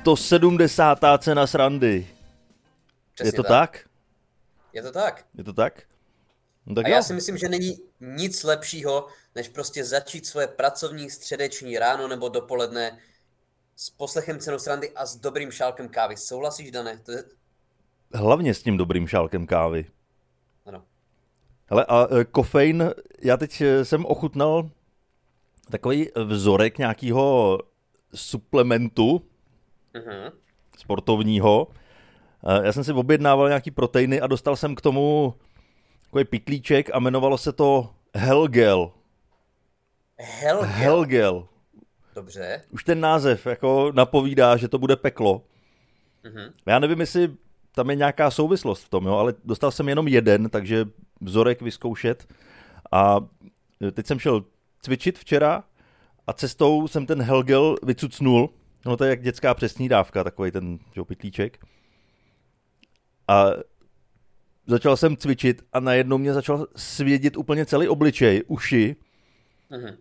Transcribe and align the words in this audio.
170. 0.00 0.98
cena 1.18 1.46
srandy. 1.46 2.08
Přesně 3.14 3.28
je 3.28 3.32
to 3.32 3.42
tak. 3.42 3.50
tak? 3.50 3.86
Je 4.72 4.82
to 4.82 4.92
tak. 4.92 5.24
Je 5.34 5.44
to 5.44 5.52
tak? 5.52 5.82
No 6.66 6.74
tak 6.74 6.84
a 6.84 6.88
jo. 6.88 6.94
já 6.94 7.02
si 7.02 7.12
myslím, 7.12 7.38
že 7.38 7.48
není 7.48 7.78
nic 8.00 8.42
lepšího, 8.42 9.06
než 9.34 9.48
prostě 9.48 9.84
začít 9.84 10.26
svoje 10.26 10.46
pracovní 10.46 11.10
středeční 11.10 11.78
ráno 11.78 12.08
nebo 12.08 12.28
dopoledne 12.28 12.98
s 13.76 13.90
poslechem 13.90 14.38
cenu 14.38 14.58
srandy 14.58 14.90
a 14.90 15.06
s 15.06 15.16
dobrým 15.16 15.50
šálkem 15.50 15.88
kávy. 15.88 16.16
Souhlasíš, 16.16 16.70
Dané? 16.70 16.98
To 16.98 17.12
je... 17.12 17.24
Hlavně 18.14 18.54
s 18.54 18.62
tím 18.62 18.76
dobrým 18.76 19.08
šálkem 19.08 19.46
kávy. 19.46 19.86
Ano. 20.66 20.84
Hele, 21.66 21.84
a 21.88 22.08
e, 22.16 22.24
kofein, 22.24 22.90
já 23.22 23.36
teď 23.36 23.60
e, 23.60 23.84
jsem 23.84 24.06
ochutnal 24.06 24.70
takový 25.70 26.08
vzorek 26.24 26.78
nějakého 26.78 27.58
suplementu 28.14 29.29
uh-huh. 29.94 30.32
sportovního. 30.78 31.68
E, 32.46 32.66
já 32.66 32.72
jsem 32.72 32.84
si 32.84 32.92
objednával 32.92 33.48
nějaký 33.48 33.70
proteiny 33.70 34.20
a 34.20 34.26
dostal 34.26 34.56
jsem 34.56 34.74
k 34.74 34.80
tomu 34.80 35.34
takový 36.04 36.24
pitlíček 36.24 36.90
a 36.92 36.98
jmenovalo 36.98 37.38
se 37.38 37.52
to 37.52 37.90
Helgel. 38.14 38.92
Helgel? 40.18 40.68
Helgel. 40.68 41.48
Dobře. 42.14 42.62
Už 42.70 42.84
ten 42.84 43.00
název 43.00 43.46
jako 43.46 43.92
napovídá, 43.94 44.56
že 44.56 44.68
to 44.68 44.78
bude 44.78 44.96
peklo. 44.96 45.42
Uh-huh. 46.24 46.52
Já 46.66 46.78
nevím, 46.78 47.00
jestli 47.00 47.36
tam 47.74 47.90
je 47.90 47.96
nějaká 47.96 48.30
souvislost 48.30 48.84
v 48.84 48.88
tom, 48.88 49.06
jo, 49.06 49.14
ale 49.14 49.34
dostal 49.44 49.70
jsem 49.70 49.88
jenom 49.88 50.08
jeden, 50.08 50.50
takže 50.50 50.84
vzorek 51.20 51.62
vyzkoušet. 51.62 52.26
A 52.92 53.16
teď 53.92 54.06
jsem 54.06 54.18
šel 54.18 54.44
cvičit 54.82 55.18
včera 55.18 55.64
a 56.26 56.32
cestou 56.32 56.88
jsem 56.88 57.06
ten 57.06 57.22
Helgel 57.22 57.76
vycucnul. 57.82 58.50
No 58.86 58.96
to 58.96 59.04
je 59.04 59.10
jak 59.10 59.22
dětská 59.22 59.54
přesní 59.54 59.88
dávka, 59.88 60.24
takový 60.24 60.50
ten 60.50 60.78
jo, 60.96 61.04
pitlíček. 61.04 61.58
A 63.28 63.46
začal 64.66 64.96
jsem 64.96 65.16
cvičit 65.16 65.62
a 65.72 65.80
najednou 65.80 66.18
mě 66.18 66.34
začal 66.34 66.66
svědět 66.76 67.36
úplně 67.36 67.66
celý 67.66 67.88
obličej, 67.88 68.42
uši. 68.46 68.96
Uh-huh. 69.70 69.96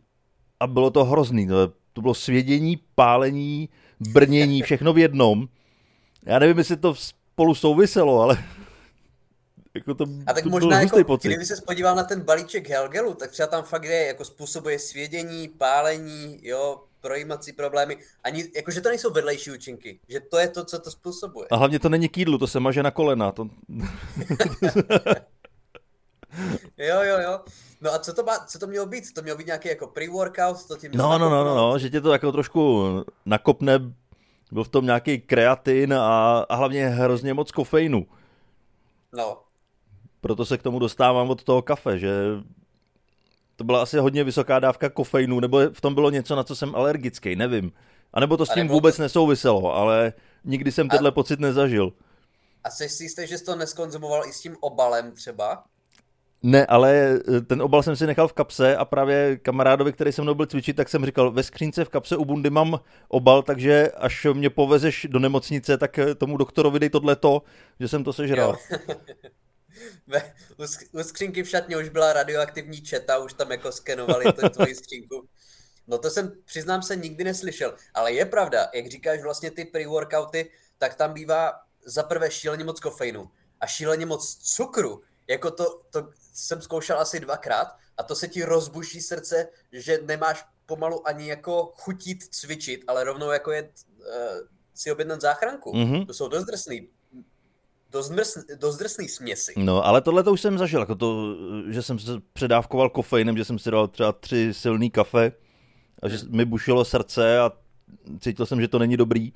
A 0.60 0.68
bylo 0.68 0.92
to 0.92 1.06
hrozný. 1.06 1.48
To, 1.48 1.74
to 1.94 2.02
bylo 2.02 2.14
svědění, 2.14 2.78
pálení, 2.96 3.70
brnění, 4.00 4.62
všechno 4.64 4.94
v 4.94 4.98
jednom. 4.98 5.48
Já 6.26 6.40
nevím, 6.40 6.58
jestli 6.58 6.78
to 6.78 6.96
spolu 6.96 7.56
souviselo, 7.56 8.22
ale 8.22 8.44
jako 9.76 9.94
to, 9.94 10.06
a 10.28 10.34
tak 10.34 10.44
to 10.44 10.50
možná, 10.50 10.82
jako, 10.82 11.04
pocit. 11.04 11.28
kdyby 11.28 11.46
se 11.46 11.62
podíval 11.68 11.96
na 11.96 12.04
ten 12.04 12.22
balíček 12.22 12.70
Helgelu, 12.70 13.14
tak 13.14 13.32
třeba 13.32 13.48
tam 13.48 13.64
fakt 13.64 13.84
je, 13.84 14.08
jako 14.08 14.26
způsobuje 14.26 14.80
svědění, 14.80 15.48
pálení, 15.48 16.40
jo, 16.42 16.84
projímací 17.02 17.54
problémy. 17.54 17.98
Ani, 18.24 18.52
jakože 18.56 18.82
to 18.82 18.90
nejsou 18.90 19.14
vedlejší 19.14 19.52
účinky, 19.52 20.00
že 20.08 20.20
to 20.20 20.38
je 20.38 20.48
to, 20.48 20.66
co 20.66 20.80
to 20.80 20.92
způsobuje. 20.92 21.48
A 21.52 21.56
hlavně 21.56 21.80
to 21.80 21.90
není 21.90 22.10
kýdlu, 22.10 22.38
to 22.38 22.48
se 22.48 22.60
maže 22.60 22.84
na 22.84 22.92
kolena. 22.92 23.32
To... 23.32 23.44
jo, 26.78 27.02
jo, 27.02 27.20
jo. 27.20 27.40
No 27.82 27.94
a 27.94 28.00
co 28.00 28.14
to, 28.14 28.24
má, 28.24 28.46
co 28.46 28.60
to 28.60 28.68
mělo 28.68 28.86
být? 28.86 29.14
To 29.14 29.22
mělo 29.22 29.38
být 29.38 29.48
nějaký 29.48 29.68
jako 29.68 29.88
pre-workout? 29.88 30.68
To 30.68 30.78
tím 30.78 30.92
no, 30.96 31.18
no, 31.18 31.30
no, 31.30 31.44
no, 31.44 31.56
no, 31.56 31.80
že 31.80 31.90
tě 31.90 32.02
to 32.02 32.12
jako 32.12 32.32
trošku 32.32 32.86
nakopne, 33.26 33.80
byl 34.52 34.64
v 34.64 34.70
tom 34.70 34.86
nějaký 34.86 35.20
kreatin 35.20 35.94
a, 35.94 36.40
a 36.50 36.56
hlavně 36.56 36.88
hrozně 36.88 37.34
moc 37.34 37.52
kofeinu. 37.52 38.08
No. 39.14 39.42
Proto 40.22 40.46
se 40.46 40.58
k 40.58 40.64
tomu 40.64 40.80
dostávám 40.80 41.30
od 41.30 41.44
toho 41.44 41.62
kafe, 41.62 42.00
že 42.00 42.12
to 43.60 43.64
byla 43.64 43.82
asi 43.82 43.98
hodně 43.98 44.24
vysoká 44.24 44.60
dávka 44.60 44.90
kofeinu, 44.90 45.40
nebo 45.40 45.60
v 45.74 45.82
tom 45.82 45.96
bylo 45.96 46.10
něco, 46.10 46.36
na 46.36 46.44
co 46.44 46.56
jsem 46.56 46.76
alergický, 46.76 47.36
nevím. 47.36 47.72
A 48.14 48.20
nebo 48.20 48.38
to 48.38 48.46
s 48.46 48.54
tím 48.54 48.68
vůbec 48.68 48.96
to... 48.96 49.02
nesouviselo, 49.02 49.76
ale 49.76 50.14
nikdy 50.44 50.72
jsem 50.72 50.90
tenhle 50.90 51.10
a... 51.10 51.12
pocit 51.12 51.40
nezažil. 51.40 51.94
A 52.64 52.70
jsi 52.70 52.90
si 52.90 53.04
jistý, 53.04 53.28
že 53.28 53.38
jsi 53.38 53.46
to 53.46 53.56
neskonzumoval 53.56 54.26
i 54.26 54.34
s 54.34 54.42
tím 54.42 54.58
obalem 54.60 55.12
třeba? 55.12 55.64
Ne, 56.44 56.66
ale 56.66 57.20
eh, 57.38 57.42
ten 57.42 57.62
obal 57.62 57.84
jsem 57.84 57.96
si 57.96 58.08
nechal 58.08 58.28
v 58.28 58.34
kapse 58.34 58.78
a 58.78 58.86
právě 58.86 59.38
kamarádovi, 59.38 59.94
který 59.94 60.12
se 60.12 60.22
mnou 60.22 60.34
byl 60.34 60.46
cvičit, 60.46 60.76
tak 60.76 60.90
jsem 60.90 61.06
říkal, 61.06 61.32
ve 61.32 61.44
skřínce 61.44 61.86
v 61.86 61.90
kapse 61.90 62.18
u 62.18 62.26
bundy 62.26 62.50
mám 62.50 62.80
obal, 63.08 63.44
takže 63.44 63.92
až 63.92 64.28
mě 64.34 64.50
povezeš 64.50 65.08
do 65.10 65.20
nemocnice, 65.20 65.78
tak 65.78 66.00
eh, 66.00 66.16
tomu 66.16 66.38
doktorovi 66.38 66.80
dej 66.80 66.90
tohleto, 66.90 67.42
že 67.80 67.88
jsem 67.88 68.04
to 68.04 68.14
sežral. 68.14 68.56
Ve, 70.08 70.34
u, 70.58 70.64
u 71.00 71.04
skřínky 71.04 71.44
v 71.44 71.50
šatně 71.50 71.78
už 71.78 71.90
byla 71.90 72.14
radioaktivní 72.14 72.82
četa, 72.82 73.18
už 73.18 73.34
tam 73.34 73.52
jako 73.52 73.72
skenovali 73.72 74.34
tu 74.34 74.50
tvoji 74.54 74.76
skřínku. 74.76 75.30
No 75.88 75.98
to 75.98 76.10
jsem, 76.10 76.32
přiznám 76.46 76.82
se, 76.82 76.96
nikdy 76.96 77.24
neslyšel. 77.24 77.76
Ale 77.94 78.14
je 78.14 78.26
pravda, 78.26 78.68
jak 78.74 78.88
říkáš 78.88 79.22
vlastně 79.22 79.52
ty 79.52 79.66
pre-workouty, 79.66 80.52
tak 80.78 80.96
tam 80.96 81.14
bývá 81.14 81.52
za 81.86 82.04
prvé 82.04 82.32
šíleně 82.32 82.64
moc 82.64 82.80
kofeinu 82.80 83.32
a 83.60 83.68
šíleně 83.68 84.06
moc 84.06 84.36
cukru. 84.36 85.02
Jako 85.28 85.52
to, 85.52 85.82
to 85.90 86.10
jsem 86.34 86.62
zkoušel 86.62 87.00
asi 87.00 87.20
dvakrát 87.20 87.68
a 87.98 88.04
to 88.04 88.16
se 88.16 88.28
ti 88.28 88.44
rozbuší 88.44 89.02
srdce, 89.02 89.48
že 89.72 90.00
nemáš 90.06 90.46
pomalu 90.66 91.08
ani 91.08 91.30
jako 91.30 91.74
chutit 91.76 92.24
cvičit, 92.24 92.84
ale 92.88 93.04
rovnou 93.04 93.32
jako 93.32 93.52
je 93.52 93.64
uh, 93.64 94.06
si 94.76 94.92
objednat 94.92 95.22
záchranku. 95.22 95.72
Mm-hmm. 95.72 96.06
To 96.06 96.14
jsou 96.14 96.28
dost 96.28 96.46
drsný 96.46 96.90
dost, 97.92 98.10
mrs, 98.10 98.38
dost 98.60 98.78
drsný 98.78 99.08
směsi. 99.08 99.54
No, 99.58 99.86
ale 99.86 100.02
tohle 100.02 100.24
to 100.24 100.32
už 100.32 100.42
jsem 100.42 100.58
zažil, 100.58 100.80
jako 100.80 100.96
to, 100.96 101.36
že 101.68 101.82
jsem 101.82 102.00
se 102.00 102.12
předávkoval 102.34 102.90
kofeinem, 102.90 103.38
že 103.38 103.46
jsem 103.46 103.60
si 103.60 103.72
dal 103.72 103.88
třeba 103.88 104.12
tři 104.12 104.54
silný 104.54 104.90
kafe 104.90 105.32
a 106.02 106.10
že 106.10 106.18
hmm. 106.18 106.38
mi 106.38 106.46
bušilo 106.46 106.86
srdce 106.86 107.40
a 107.40 107.52
cítil 108.20 108.46
jsem, 108.46 108.62
že 108.62 108.68
to 108.68 108.80
není 108.80 108.98
dobrý, 108.98 109.34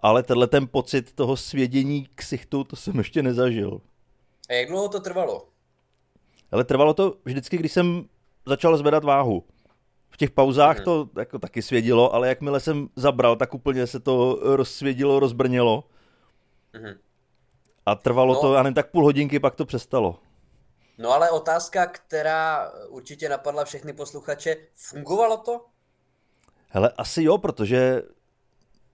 ale 0.00 0.22
tenhle 0.22 0.46
ten 0.46 0.66
pocit 0.68 1.12
toho 1.12 1.36
svědění 1.36 2.08
ksichtu, 2.14 2.64
to 2.64 2.76
jsem 2.76 2.98
ještě 2.98 3.22
nezažil. 3.22 3.80
A 4.48 4.52
jak 4.52 4.68
dlouho 4.68 4.88
to 4.88 5.00
trvalo? 5.00 5.48
Ale 6.52 6.64
trvalo 6.64 6.94
to 6.94 7.16
vždycky, 7.24 7.58
když 7.58 7.72
jsem 7.72 8.08
začal 8.46 8.76
zvedat 8.76 9.04
váhu. 9.04 9.44
V 10.10 10.16
těch 10.16 10.30
pauzách 10.30 10.76
hmm. 10.76 10.84
to 10.84 11.08
jako 11.18 11.38
taky 11.38 11.62
svědilo, 11.62 12.14
ale 12.14 12.28
jakmile 12.28 12.60
jsem 12.60 12.88
zabral, 12.96 13.36
tak 13.36 13.54
úplně 13.54 13.86
se 13.86 14.00
to 14.00 14.38
rozsvědilo, 14.42 15.20
rozbrnělo. 15.20 15.84
Hmm. 16.74 16.94
A 17.86 17.94
trvalo 17.94 18.34
no, 18.34 18.40
to, 18.40 18.54
já 18.54 18.62
nevím, 18.62 18.74
tak 18.74 18.90
půl 18.90 19.04
hodinky, 19.04 19.40
pak 19.40 19.54
to 19.54 19.64
přestalo. 19.64 20.18
No 20.98 21.12
ale 21.12 21.30
otázka, 21.30 21.86
která 21.86 22.72
určitě 22.88 23.28
napadla 23.28 23.64
všechny 23.64 23.92
posluchače, 23.92 24.56
fungovalo 24.74 25.36
to? 25.36 25.64
Hele, 26.68 26.92
asi 26.96 27.22
jo, 27.22 27.38
protože 27.38 28.02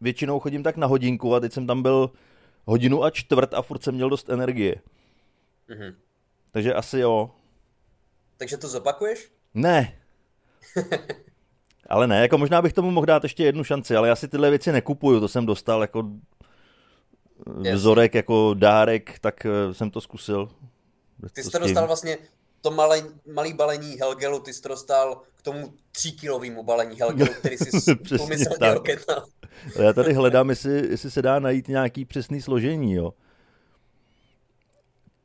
většinou 0.00 0.40
chodím 0.40 0.62
tak 0.62 0.76
na 0.76 0.86
hodinku 0.86 1.34
a 1.34 1.40
teď 1.40 1.52
jsem 1.52 1.66
tam 1.66 1.82
byl 1.82 2.10
hodinu 2.64 3.04
a 3.04 3.10
čtvrt 3.10 3.54
a 3.54 3.62
furt 3.62 3.82
jsem 3.82 3.94
měl 3.94 4.10
dost 4.10 4.28
energie. 4.28 4.74
Mhm. 5.68 5.94
Takže 6.50 6.74
asi 6.74 6.98
jo. 6.98 7.30
Takže 8.36 8.56
to 8.56 8.68
zopakuješ? 8.68 9.32
Ne. 9.54 9.98
ale 11.88 12.06
ne, 12.06 12.20
jako 12.20 12.38
možná 12.38 12.62
bych 12.62 12.72
tomu 12.72 12.90
mohl 12.90 13.06
dát 13.06 13.22
ještě 13.22 13.44
jednu 13.44 13.64
šanci, 13.64 13.96
ale 13.96 14.08
já 14.08 14.16
si 14.16 14.28
tyhle 14.28 14.50
věci 14.50 14.72
nekupuju, 14.72 15.20
to 15.20 15.28
jsem 15.28 15.46
dostal 15.46 15.80
jako 15.80 16.10
vzorek 17.46 18.14
jako 18.14 18.54
dárek, 18.54 19.18
tak 19.18 19.46
eh, 19.46 19.74
jsem 19.74 19.90
to 19.90 20.00
zkusil. 20.00 20.48
Ty 21.32 21.42
jsi 21.42 21.50
to 21.50 21.58
dostal 21.58 21.86
vlastně 21.86 22.18
to 22.60 22.70
malé, 22.70 23.02
malý 23.32 23.52
balení 23.52 23.96
Helgelu, 24.00 24.40
ty 24.40 24.52
jsi 24.52 24.62
to 24.62 24.68
dostal 24.68 25.22
k 25.36 25.42
tomu 25.42 25.74
tříkilovému 25.92 26.62
balení 26.62 27.00
Helgelu, 27.00 27.34
který 27.34 27.56
jsi 27.56 27.94
pomyslně 28.18 28.76
oketnal. 28.76 29.26
Já 29.82 29.92
tady 29.92 30.12
hledám, 30.12 30.50
jestli, 30.50 30.88
jestli 30.90 31.10
se 31.10 31.22
dá 31.22 31.38
najít 31.38 31.68
nějaký 31.68 32.04
přesný 32.04 32.42
složení, 32.42 32.94
jo. 32.94 33.14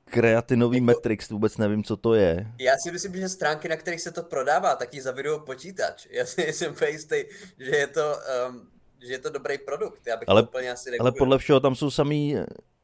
Kreatinový 0.05 0.77
jako, 0.77 0.85
Matrix, 0.85 1.29
vůbec 1.29 1.57
nevím, 1.57 1.83
co 1.83 1.97
to 1.97 2.13
je. 2.13 2.51
Já 2.59 2.73
si 2.77 2.91
myslím, 2.91 3.15
že 3.15 3.29
stránky, 3.29 3.69
na 3.69 3.75
kterých 3.75 4.01
se 4.01 4.11
to 4.11 4.23
prodává, 4.23 4.75
tak 4.75 4.93
ji 4.93 5.01
zavidují 5.01 5.39
počítač. 5.45 6.07
Já 6.09 6.25
si 6.25 6.41
jsem 6.53 6.75
jistý, 6.87 7.23
že 7.59 7.75
je 7.75 7.87
to 7.87 8.15
um, 8.49 8.69
že 9.05 9.13
je 9.13 9.19
to 9.19 9.29
dobrý 9.29 9.57
produkt. 9.57 10.07
Já 10.07 10.17
bych 10.17 10.29
ale, 10.29 10.43
to 10.43 10.49
úplně 10.49 10.71
asi 10.71 10.97
Ale 10.97 11.11
podle 11.11 11.37
všeho 11.37 11.59
tam 11.59 11.75
jsou 11.75 11.91
samý 11.91 12.35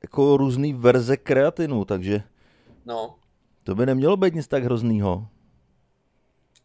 jako 0.03 0.37
různý 0.37 0.73
verze 0.73 1.17
kreatinu, 1.17 1.85
takže 1.85 2.23
no. 2.85 3.15
to 3.63 3.75
by 3.75 3.85
nemělo 3.85 4.17
být 4.17 4.33
nic 4.33 4.47
tak 4.47 4.63
hroznýho. 4.63 5.27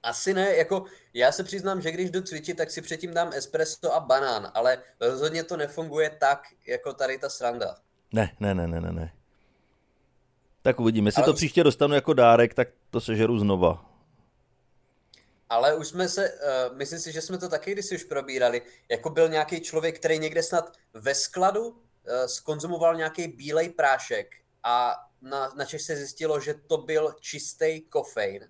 Asi 0.03 0.35
ne, 0.35 0.57
jako 0.57 0.85
já 1.15 1.33
se 1.33 1.45
přiznám, 1.45 1.81
že 1.83 1.93
když 1.93 2.11
jdu 2.11 2.23
cvičit, 2.23 2.57
tak 2.57 2.71
si 2.71 2.83
předtím 2.83 3.15
dám 3.15 3.31
espresso 3.35 3.95
a 3.95 4.01
banán, 4.01 4.51
ale 4.55 4.79
rozhodně 5.01 5.45
to 5.45 5.57
nefunguje 5.57 6.11
tak, 6.21 6.43
jako 6.67 6.93
tady 6.93 7.19
ta 7.19 7.29
sranda. 7.29 7.77
Ne, 8.13 8.37
ne, 8.41 8.55
ne, 8.55 8.69
ne, 8.69 8.81
ne, 8.81 8.93
ne. 8.93 9.13
Tak 10.63 10.81
uvidíme, 10.81 11.09
jestli 11.09 11.23
ale 11.23 11.33
to 11.33 11.37
příště 11.37 11.65
dostanu 11.65 11.95
jako 11.95 12.13
dárek, 12.13 12.55
tak 12.55 12.69
to 12.91 13.01
sežeru 13.01 13.39
znova. 13.39 13.85
Ale 15.49 15.75
už 15.75 15.89
jsme 15.89 16.09
se, 16.09 16.33
uh, 16.33 16.77
myslím 16.77 16.99
si, 16.99 17.13
že 17.13 17.21
jsme 17.21 17.39
to 17.39 17.49
taky 17.49 17.73
kdysi 17.73 17.95
už 17.95 18.05
probírali, 18.05 18.63
jako 18.89 19.11
byl 19.11 19.29
nějaký 19.29 19.61
člověk, 19.61 19.99
který 19.99 20.19
někde 20.19 20.43
snad 20.43 20.73
ve 20.95 21.15
skladu 21.15 21.69
uh, 21.69 21.77
skonzumoval 22.27 22.97
nějaký 22.97 23.29
bílej 23.29 23.69
prášek 23.69 24.35
a 24.63 24.95
na, 25.23 25.53
na 25.57 25.65
Čech 25.65 25.83
se 25.83 25.97
zjistilo, 25.97 26.41
že 26.41 26.55
to 26.55 26.77
byl 26.79 27.15
čistý 27.21 27.81
kofein. 27.81 28.49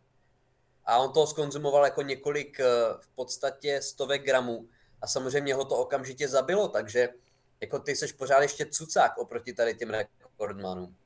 A 0.85 0.99
on 0.99 1.13
toho 1.13 1.27
skonzumoval 1.27 1.85
jako 1.85 2.03
několik 2.03 2.61
uh, 2.61 3.01
v 3.01 3.09
podstatě 3.09 3.83
stovek 3.83 4.25
gramů. 4.25 4.69
A 5.03 5.07
samozřejmě 5.07 5.55
ho 5.55 5.65
to 5.65 5.77
okamžitě 5.77 6.29
zabilo, 6.29 6.69
takže 6.69 7.09
jako 7.61 7.79
ty 7.79 7.97
seš 7.97 8.13
pořád 8.13 8.43
ještě 8.43 8.67
cucák 8.67 9.19
oproti 9.19 9.53
tady 9.53 9.75
těm 9.75 9.91
rekordmanům. 9.91 10.97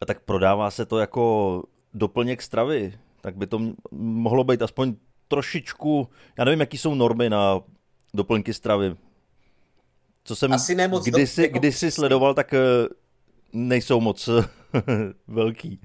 A 0.00 0.06
tak 0.06 0.20
prodává 0.20 0.70
se 0.70 0.86
to 0.86 0.98
jako 0.98 1.62
doplněk 1.94 2.42
stravy, 2.42 2.98
tak 3.20 3.36
by 3.36 3.46
to 3.46 3.60
mohlo 3.92 4.44
být 4.44 4.62
aspoň 4.62 4.96
trošičku, 5.28 6.08
já 6.38 6.44
nevím, 6.44 6.60
jaký 6.60 6.78
jsou 6.78 6.94
normy 6.94 7.30
na 7.30 7.60
doplňky 8.14 8.54
stravy. 8.54 8.96
Co 10.24 10.36
jsem 10.36 10.52
Asi 10.52 10.74
nemoc 10.74 11.04
kdysi, 11.04 11.40
do, 11.40 11.46
jako 11.46 11.58
kdysi 11.58 11.90
sledoval, 11.90 12.34
tak 12.34 12.54
eh, 12.54 12.58
nejsou 13.52 14.00
moc 14.00 14.28
velký. 15.28 15.80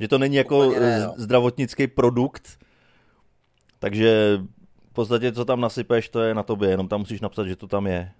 Že 0.00 0.08
to 0.08 0.18
není 0.18 0.36
jako 0.36 0.70
ne, 0.70 1.00
no. 1.00 1.14
zdravotnický 1.16 1.86
produkt, 1.86 2.58
takže 3.78 4.38
v 4.90 4.92
podstatě, 4.92 5.32
co 5.32 5.44
tam 5.44 5.60
nasypeš, 5.60 6.08
to 6.08 6.20
je 6.20 6.34
na 6.34 6.42
tobě, 6.42 6.70
jenom 6.70 6.88
tam 6.88 7.00
musíš 7.00 7.20
napsat, 7.20 7.46
že 7.46 7.56
to 7.56 7.66
tam 7.66 7.86
je. 7.86 8.12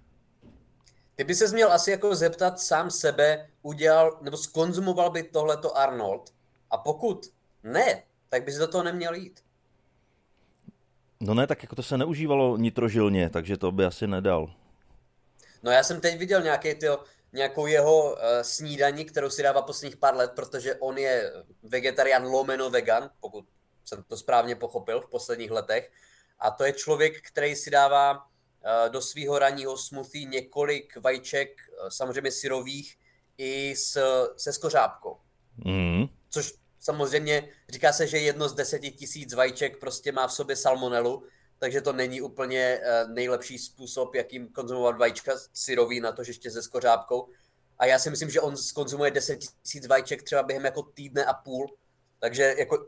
Ty 1.15 1.23
by 1.23 1.35
se 1.35 1.53
měl 1.53 1.71
asi 1.71 1.91
jako 1.91 2.15
zeptat 2.15 2.59
sám 2.59 2.91
sebe, 2.91 3.49
udělal, 3.61 4.19
nebo 4.21 4.37
skonzumoval 4.37 5.11
by 5.11 5.23
tohleto 5.23 5.77
Arnold 5.77 6.33
a 6.71 6.77
pokud 6.77 7.25
ne, 7.63 8.03
tak 8.29 8.43
bys 8.43 8.57
do 8.57 8.67
toho 8.67 8.83
neměl 8.83 9.15
jít. 9.15 9.39
No 11.21 11.33
ne, 11.33 11.47
tak 11.47 11.63
jako 11.63 11.75
to 11.75 11.83
se 11.83 11.97
neužívalo 11.97 12.57
nitrožilně, 12.57 13.29
takže 13.29 13.57
to 13.57 13.71
by 13.71 13.85
asi 13.85 14.07
nedal. 14.07 14.53
No 15.63 15.71
já 15.71 15.83
jsem 15.83 16.01
teď 16.01 16.17
viděl 16.17 16.41
nějaký 16.41 16.75
tyjo, 16.75 16.99
nějakou 17.33 17.65
jeho 17.67 18.11
uh, 18.11 18.17
snídaní, 18.41 19.05
kterou 19.05 19.29
si 19.29 19.43
dává 19.43 19.61
posledních 19.61 19.97
pár 19.97 20.15
let, 20.15 20.31
protože 20.35 20.75
on 20.75 20.97
je 20.97 21.33
vegetarián 21.63 22.25
lomeno 22.25 22.69
vegan, 22.69 23.09
pokud 23.19 23.45
jsem 23.85 24.03
to 24.03 24.17
správně 24.17 24.55
pochopil 24.55 25.01
v 25.01 25.09
posledních 25.09 25.51
letech. 25.51 25.91
A 26.39 26.51
to 26.51 26.63
je 26.63 26.73
člověk, 26.73 27.21
který 27.27 27.55
si 27.55 27.69
dává 27.69 28.13
uh, 28.13 28.91
do 28.91 29.01
svého 29.01 29.39
ranního 29.39 29.77
smoothie 29.77 30.25
několik 30.25 30.97
vajíček, 30.97 31.49
uh, 31.81 31.89
samozřejmě 31.89 32.31
syrových, 32.31 32.97
i 33.37 33.75
s, 33.75 34.03
se 34.37 34.53
skořápkou. 34.53 35.17
Mm. 35.65 36.05
Což 36.29 36.53
samozřejmě 36.89 37.49
říká 37.69 37.93
se, 37.93 38.07
že 38.07 38.17
jedno 38.17 38.49
z 38.49 38.53
deseti 38.53 38.91
tisíc 38.91 39.33
vajíček 39.33 39.79
prostě 39.79 40.11
má 40.11 40.27
v 40.27 40.33
sobě 40.33 40.55
salmonelu, 40.55 41.23
takže 41.59 41.81
to 41.81 41.93
není 41.93 42.21
úplně 42.21 42.79
eh, 42.81 43.05
nejlepší 43.07 43.57
způsob, 43.57 44.15
jakým 44.15 44.47
konzumovat 44.47 44.97
vajíčka 44.97 45.31
syrový 45.53 45.99
na 45.99 46.11
to, 46.11 46.23
že 46.23 46.29
ještě 46.29 46.51
se 46.51 46.61
skořápkou. 46.61 47.29
A 47.79 47.85
já 47.85 47.99
si 47.99 48.09
myslím, 48.09 48.29
že 48.29 48.41
on 48.41 48.57
skonzumuje 48.57 49.11
10 49.11 49.39
tisíc 49.63 49.87
vajíček 49.87 50.23
třeba 50.23 50.43
během 50.43 50.65
jako 50.65 50.83
týdne 50.83 51.25
a 51.25 51.33
půl, 51.33 51.67
takže 52.19 52.55
jako 52.57 52.87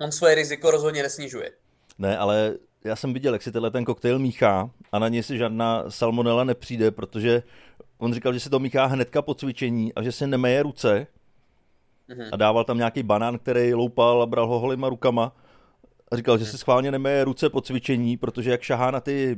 on 0.00 0.12
svoje 0.12 0.34
riziko 0.34 0.70
rozhodně 0.70 1.02
nesnižuje. 1.02 1.50
Ne, 1.98 2.18
ale 2.18 2.54
já 2.84 2.96
jsem 2.96 3.12
viděl, 3.12 3.32
jak 3.32 3.42
si 3.42 3.52
tenhle 3.52 3.70
ten 3.70 3.84
koktejl 3.84 4.18
míchá 4.18 4.70
a 4.92 4.98
na 4.98 5.08
něj 5.08 5.22
si 5.22 5.38
žádná 5.38 5.90
salmonela 5.90 6.44
nepřijde, 6.44 6.90
protože 6.90 7.42
on 7.98 8.14
říkal, 8.14 8.32
že 8.32 8.40
se 8.40 8.50
to 8.50 8.58
míchá 8.58 8.86
hnedka 8.86 9.22
po 9.22 9.34
cvičení 9.34 9.94
a 9.94 10.02
že 10.02 10.12
se 10.12 10.26
nemeje 10.26 10.62
ruce 10.62 11.06
mm-hmm. 12.12 12.28
a 12.32 12.36
dával 12.36 12.64
tam 12.64 12.78
nějaký 12.78 13.02
banán, 13.02 13.38
který 13.38 13.74
loupal 13.74 14.22
a 14.22 14.26
bral 14.26 14.46
ho 14.46 14.58
holýma 14.58 14.88
rukama 14.88 15.36
a 16.12 16.16
říkal, 16.16 16.38
že 16.38 16.46
si 16.46 16.58
schválně 16.58 16.90
nemeje 16.90 17.24
ruce 17.24 17.50
po 17.50 17.60
cvičení, 17.60 18.16
protože 18.16 18.50
jak 18.50 18.62
šahá 18.62 18.90
na 18.90 19.00
ty 19.00 19.36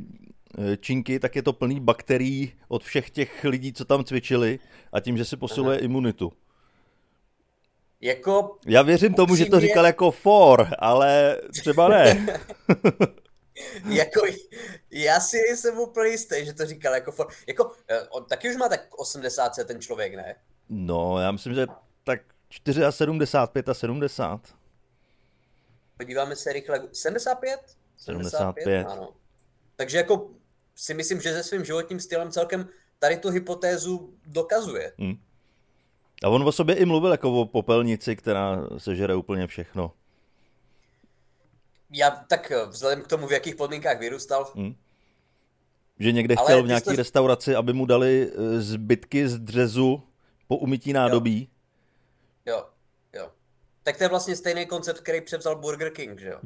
eh, 0.58 0.76
činky, 0.76 1.18
tak 1.18 1.36
je 1.36 1.42
to 1.42 1.52
plný 1.52 1.80
bakterií 1.80 2.52
od 2.68 2.84
všech 2.84 3.10
těch 3.10 3.44
lidí, 3.44 3.72
co 3.72 3.84
tam 3.84 4.04
cvičili 4.04 4.58
a 4.92 5.00
tím, 5.00 5.16
že 5.16 5.24
si 5.24 5.36
posiluje 5.36 5.78
Aha. 5.78 5.84
imunitu. 5.84 6.32
Jako 8.00 8.56
Já 8.66 8.82
věřím 8.82 9.06
upřímně... 9.06 9.16
tomu, 9.16 9.36
že 9.36 9.44
to 9.44 9.60
říkal 9.60 9.86
jako 9.86 10.10
for, 10.10 10.68
ale 10.78 11.40
třeba 11.52 11.88
ne. 11.88 12.26
jako, 13.88 14.20
já 14.90 15.20
si 15.20 15.36
jsem 15.36 15.78
úplně 15.78 16.10
jistý, 16.10 16.46
že 16.46 16.52
to 16.52 16.66
říkal 16.66 16.94
jako 16.94 17.12
for. 17.12 17.26
Jako, 17.46 17.72
eh, 17.88 18.02
on 18.10 18.24
taky 18.24 18.50
už 18.50 18.56
má 18.56 18.68
tak 18.68 18.80
80 18.98 19.52
ten 19.66 19.80
člověk, 19.80 20.14
ne? 20.14 20.34
No, 20.68 21.20
já 21.20 21.30
myslím, 21.32 21.54
že 21.54 21.66
tak 22.04 22.20
74, 22.50 22.84
a 23.68 23.74
70. 23.74 24.54
Podíváme 25.96 26.36
se 26.36 26.52
rychle. 26.52 26.88
75? 26.92 27.60
75. 27.96 28.30
75 28.30 28.86
ano. 28.86 29.12
Takže 29.76 29.96
jako 29.96 30.30
si 30.74 30.94
myslím, 30.94 31.20
že 31.20 31.32
se 31.32 31.42
svým 31.42 31.64
životním 31.64 32.00
stylem 32.00 32.30
celkem 32.30 32.68
tady 32.98 33.16
tu 33.16 33.30
hypotézu 33.30 34.14
dokazuje. 34.26 34.92
Hmm. 34.98 35.16
A 36.24 36.28
on 36.28 36.48
o 36.48 36.52
sobě 36.52 36.74
i 36.74 36.84
mluvil 36.84 37.10
jako 37.10 37.40
o 37.40 37.46
popelnici, 37.46 38.16
která 38.16 38.68
sežere 38.78 39.14
úplně 39.14 39.46
všechno. 39.46 39.92
Já 41.90 42.10
tak 42.10 42.52
vzhledem 42.68 43.02
k 43.02 43.06
tomu, 43.06 43.26
v 43.26 43.32
jakých 43.32 43.56
podmínkách 43.56 43.98
vyrůstal. 43.98 44.52
Hmm. 44.54 44.74
Že 45.98 46.12
někde 46.12 46.34
Ale 46.34 46.46
chtěl 46.46 46.62
v 46.62 46.66
nějaké 46.66 46.90
to... 46.90 46.96
restauraci, 46.96 47.54
aby 47.54 47.72
mu 47.72 47.86
dali 47.86 48.30
eh, 48.32 48.60
zbytky 48.60 49.28
z 49.28 49.38
dřezu 49.38 50.02
po 50.48 50.56
umytí 50.56 50.92
nádobí. 50.92 51.40
Jo. 51.40 51.53
Jo. 52.46 52.74
Tak 53.84 53.96
to 53.96 54.04
je 54.04 54.08
vlastně 54.08 54.36
stejný 54.36 54.66
koncept, 54.66 55.00
který 55.00 55.20
převzal 55.20 55.56
Burger 55.56 55.90
King, 55.90 56.20
že 56.20 56.28
jo? 56.28 56.40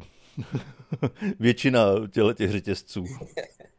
Většina 1.41 1.85
těle 2.11 2.35
těch 2.35 2.51
řetězců. 2.51 3.05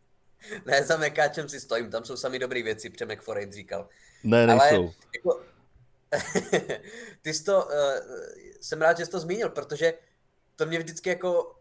ne, 0.66 0.84
za 0.84 0.98
mekáčem 0.98 1.50
si 1.50 1.60
stojím, 1.60 1.92
tam 1.92 2.06
jsou 2.06 2.18
sami 2.18 2.40
dobré 2.40 2.64
věci, 2.64 2.90
Přemek 2.90 3.22
Forejt 3.22 3.54
říkal. 3.54 3.90
Ne, 4.24 4.48
nejsou. 4.48 4.64
Ale, 4.64 4.94
jako, 5.16 5.44
ty 7.22 7.34
jsi 7.34 7.44
to, 7.44 7.66
uh, 7.66 7.72
jsem 8.62 8.82
rád, 8.82 8.98
že 8.98 9.06
jsi 9.06 9.12
to 9.12 9.20
zmínil, 9.20 9.50
protože 9.50 9.94
to 10.56 10.66
mě 10.66 10.80
vždycky 10.80 11.10
jako 11.10 11.56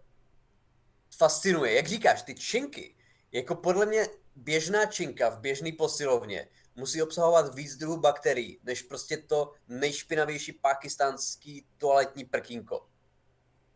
fascinuje. 1.17 1.73
Jak 1.73 1.87
říkáš, 1.87 2.23
ty 2.23 2.35
činky, 2.35 2.95
jako 3.33 3.55
podle 3.55 3.87
mě 3.87 4.07
běžná 4.37 4.87
činka 4.87 5.29
v 5.29 5.41
běžné 5.41 5.73
posilovně 5.73 6.49
musí 6.79 7.03
obsahovat 7.03 7.55
víc 7.55 7.77
druhů 7.77 7.97
bakterií, 7.97 8.59
než 8.65 8.83
prostě 8.83 9.17
to 9.17 9.53
nejšpinavější 9.69 10.53
pakistánský 10.53 11.67
toaletní 11.79 12.25
prkínko. 12.25 12.87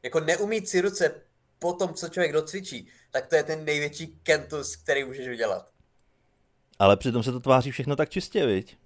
Jako 0.02 0.20
neumít 0.20 0.68
si 0.68 0.80
ruce 0.80 1.22
po 1.58 1.72
tom, 1.72 1.94
co 1.94 2.08
člověk 2.08 2.32
docvičí, 2.32 2.88
tak 3.10 3.26
to 3.26 3.36
je 3.36 3.42
ten 3.42 3.64
největší 3.64 4.06
kentus, 4.22 4.76
který 4.76 5.04
můžeš 5.04 5.28
udělat. 5.28 5.70
Ale 6.78 6.96
přitom 6.96 7.22
se 7.22 7.32
to 7.32 7.40
tváří 7.40 7.70
všechno 7.70 7.96
tak 7.96 8.10
čistě, 8.10 8.46
viď? 8.46 8.78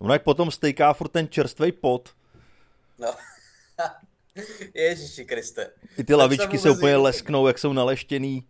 Ono 0.00 0.12
jak 0.12 0.22
potom 0.22 0.50
stejká 0.50 0.92
furt 0.92 1.08
ten 1.08 1.28
čerstvý 1.28 1.72
pot. 1.72 2.14
No. 2.98 3.14
Ježiši 4.74 5.24
Kriste. 5.24 5.70
I 5.98 6.04
ty 6.04 6.14
lavičky 6.14 6.58
se 6.58 6.70
úplně 6.70 6.96
lesknou, 6.96 7.46
jak 7.46 7.58
jsou 7.58 7.72
naleštěný. 7.72 8.48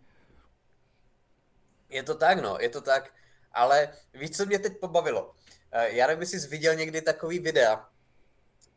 Je 1.88 2.02
to 2.02 2.14
tak, 2.14 2.42
no, 2.42 2.59
je 2.61 2.69
to 2.69 2.80
tak. 2.80 3.12
Ale 3.52 3.92
víš, 4.14 4.30
co 4.37 4.47
mě 4.47 4.59
teď 4.59 4.80
pobavilo? 4.80 5.35
Eh, 5.73 5.97
já 5.97 6.07
nevím, 6.07 6.21
jestli 6.21 6.40
jsi 6.40 6.49
viděl 6.49 6.75
někdy 6.75 7.02
takový 7.02 7.38
videa. 7.38 7.88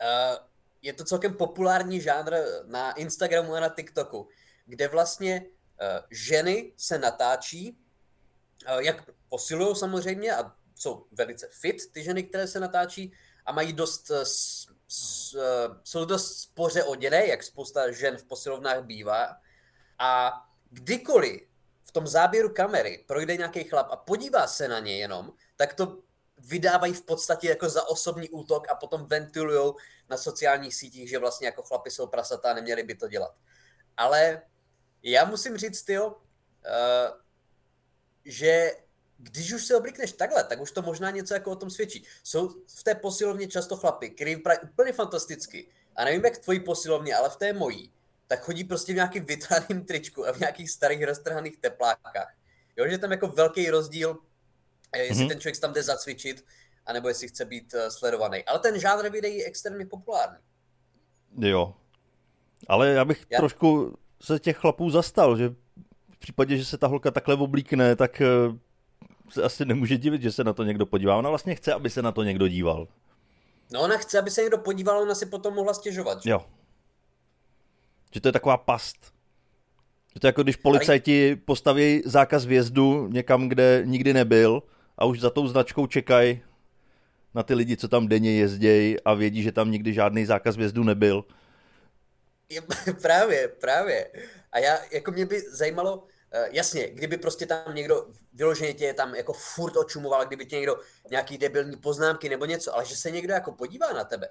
Eh, 0.01 0.37
je 0.81 0.93
to 0.93 1.03
celkem 1.03 1.33
populární 1.33 2.01
žánr 2.01 2.35
na 2.65 2.91
Instagramu 2.91 3.55
a 3.55 3.59
na 3.59 3.69
TikToku, 3.69 4.27
kde 4.65 4.87
vlastně 4.87 5.45
eh, 5.81 6.03
ženy 6.11 6.73
se 6.77 6.97
natáčí, 6.97 7.77
jak 8.77 9.09
posilují 9.29 9.75
samozřejmě 9.75 10.35
a 10.35 10.55
jsou 10.75 11.05
velice 11.11 11.49
fit, 11.51 11.91
ty 11.91 12.03
ženy, 12.03 12.23
které 12.23 12.47
se 12.47 12.59
natáčí 12.59 13.13
a 13.45 13.51
mají 13.51 13.73
dost, 13.73 14.11
jsou 15.83 16.05
dost 16.05 16.37
spoře 16.37 16.83
oděné, 16.83 17.27
jak 17.27 17.43
spousta 17.43 17.91
žen 17.91 18.17
v 18.17 18.23
posilovnách 18.23 18.83
bývá. 18.83 19.37
A 19.99 20.41
kdykoliv 20.69 21.41
tom 21.93 22.07
záběru 22.07 22.49
kamery 22.49 23.03
projde 23.07 23.37
nějaký 23.37 23.63
chlap 23.63 23.87
a 23.91 23.95
podívá 23.95 24.47
se 24.47 24.67
na 24.67 24.79
ně 24.79 24.97
jenom, 24.97 25.31
tak 25.55 25.73
to 25.73 25.99
vydávají 26.37 26.93
v 26.93 27.05
podstatě 27.05 27.49
jako 27.49 27.69
za 27.69 27.87
osobní 27.87 28.29
útok 28.29 28.71
a 28.71 28.75
potom 28.75 29.05
ventilujou 29.05 29.75
na 30.09 30.17
sociálních 30.17 30.75
sítích, 30.75 31.09
že 31.09 31.19
vlastně 31.19 31.47
jako 31.47 31.63
chlapi 31.63 31.91
jsou 31.91 32.07
prasata 32.07 32.51
a 32.51 32.53
neměli 32.53 32.83
by 32.83 32.95
to 32.95 33.07
dělat. 33.07 33.35
Ale 33.97 34.41
já 35.03 35.25
musím 35.25 35.57
říct, 35.57 35.83
tyjo, 35.83 36.07
uh, 36.07 36.13
že 38.25 38.71
když 39.17 39.53
už 39.53 39.65
se 39.65 39.77
oblikneš 39.77 40.11
takhle, 40.11 40.43
tak 40.43 40.61
už 40.61 40.71
to 40.71 40.81
možná 40.81 41.09
něco 41.09 41.33
jako 41.33 41.51
o 41.51 41.55
tom 41.55 41.69
svědčí. 41.69 42.05
Jsou 42.23 42.49
v 42.49 42.83
té 42.83 42.95
posilovně 42.95 43.47
často 43.47 43.77
chlapy, 43.77 44.09
který 44.09 44.35
vypadají 44.35 44.59
úplně 44.63 44.93
fantasticky. 44.93 45.67
A 45.95 46.05
nevím, 46.05 46.25
jak 46.25 46.33
v 46.33 46.39
tvojí 46.39 46.59
posilovně, 46.59 47.15
ale 47.15 47.29
v 47.29 47.35
té 47.35 47.53
mojí 47.53 47.93
tak 48.33 48.43
chodí 48.43 48.63
prostě 48.63 48.93
v 48.93 48.95
nějakým 48.95 49.25
vytrhaným 49.25 49.85
tričku 49.85 50.27
a 50.27 50.33
v 50.33 50.39
nějakých 50.39 50.69
starých 50.69 51.03
roztrhaných 51.03 51.57
teplákách. 51.57 52.33
Jo, 52.77 52.85
že 52.89 52.97
tam 52.97 53.11
jako 53.11 53.27
velký 53.27 53.69
rozdíl, 53.69 54.17
eh, 54.93 54.99
jestli 54.99 55.25
mm-hmm. 55.25 55.27
ten 55.27 55.39
člověk 55.39 55.59
tam 55.59 55.73
jde 55.73 55.83
zacvičit, 55.83 56.45
anebo 56.85 57.07
jestli 57.07 57.27
chce 57.27 57.45
být 57.45 57.73
uh, 57.73 57.79
sledovaný. 57.89 58.43
Ale 58.43 58.59
ten 58.59 58.79
žánr 58.79 59.09
videí 59.09 59.37
je 59.37 59.45
extrémně 59.45 59.85
populární. 59.85 60.37
Jo. 61.39 61.75
Ale 62.67 62.89
já 62.89 63.05
bych 63.05 63.25
já... 63.29 63.37
trošku 63.37 63.97
se 64.21 64.39
těch 64.39 64.57
chlapů 64.57 64.89
zastal, 64.89 65.37
že 65.37 65.49
v 66.11 66.17
případě, 66.19 66.57
že 66.57 66.65
se 66.65 66.77
ta 66.77 66.87
holka 66.87 67.11
takhle 67.11 67.35
oblíkne, 67.35 67.95
tak 67.95 68.21
uh, 68.49 68.57
se 69.29 69.43
asi 69.43 69.65
nemůže 69.65 69.97
divit, 69.97 70.21
že 70.21 70.31
se 70.31 70.43
na 70.43 70.53
to 70.53 70.63
někdo 70.63 70.85
podívá. 70.85 71.17
Ona 71.17 71.29
vlastně 71.29 71.55
chce, 71.55 71.73
aby 71.73 71.89
se 71.89 72.01
na 72.01 72.11
to 72.11 72.23
někdo 72.23 72.47
díval. 72.47 72.87
No 73.71 73.81
ona 73.81 73.97
chce, 73.97 74.19
aby 74.19 74.31
se 74.31 74.41
někdo 74.41 74.57
podíval, 74.57 75.01
ona 75.01 75.15
si 75.15 75.25
potom 75.25 75.53
mohla 75.53 75.73
stěžovat. 75.73 76.23
Že? 76.23 76.29
Jo, 76.29 76.45
že 78.13 78.21
to 78.21 78.27
je 78.27 78.31
taková 78.31 78.57
past. 78.57 79.13
Že 80.13 80.19
to 80.19 80.27
je 80.27 80.29
jako 80.29 80.43
když 80.43 80.55
policajti 80.55 81.35
postaví 81.35 82.01
zákaz 82.05 82.45
vjezdu 82.45 83.07
někam, 83.07 83.49
kde 83.49 83.81
nikdy 83.85 84.13
nebyl 84.13 84.63
a 84.97 85.05
už 85.05 85.19
za 85.19 85.29
tou 85.29 85.47
značkou 85.47 85.87
čekají 85.87 86.43
na 87.33 87.43
ty 87.43 87.53
lidi, 87.53 87.77
co 87.77 87.87
tam 87.87 88.07
denně 88.07 88.31
jezdějí 88.31 88.99
a 88.99 89.13
vědí, 89.13 89.43
že 89.43 89.51
tam 89.51 89.71
nikdy 89.71 89.93
žádný 89.93 90.25
zákaz 90.25 90.57
vjezdu 90.57 90.83
nebyl. 90.83 91.25
právě, 93.01 93.47
právě. 93.47 94.11
A 94.51 94.59
já, 94.59 94.77
jako 94.91 95.11
mě 95.11 95.25
by 95.25 95.41
zajímalo, 95.41 96.07
Uh, 96.35 96.47
jasně, 96.51 96.89
kdyby 96.89 97.17
prostě 97.17 97.45
tam 97.45 97.75
někdo 97.75 98.07
vyloženě 98.33 98.73
tě 98.73 98.93
tam 98.93 99.15
jako 99.15 99.33
furt 99.33 99.77
očumoval, 99.77 100.25
kdyby 100.25 100.45
tě 100.45 100.55
někdo 100.55 100.79
nějaký 101.09 101.37
debilní 101.37 101.77
poznámky 101.77 102.29
nebo 102.29 102.45
něco, 102.45 102.75
ale 102.75 102.85
že 102.85 102.95
se 102.95 103.11
někdo 103.11 103.33
jako 103.33 103.51
podívá 103.51 103.93
na 103.93 104.03
tebe, 104.03 104.29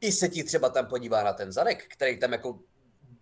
i 0.00 0.12
se 0.12 0.28
ti 0.28 0.44
třeba 0.44 0.68
tam 0.68 0.86
podívá 0.86 1.22
na 1.22 1.32
ten 1.32 1.52
zadek, 1.52 1.84
který 1.88 2.18
tam 2.18 2.32
jako 2.32 2.58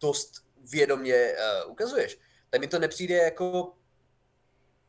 dost 0.00 0.32
vědomě 0.70 1.32
uh, 1.64 1.72
ukazuješ, 1.72 2.18
tak 2.50 2.60
mi 2.60 2.66
to 2.66 2.78
nepřijde 2.78 3.16
jako 3.16 3.74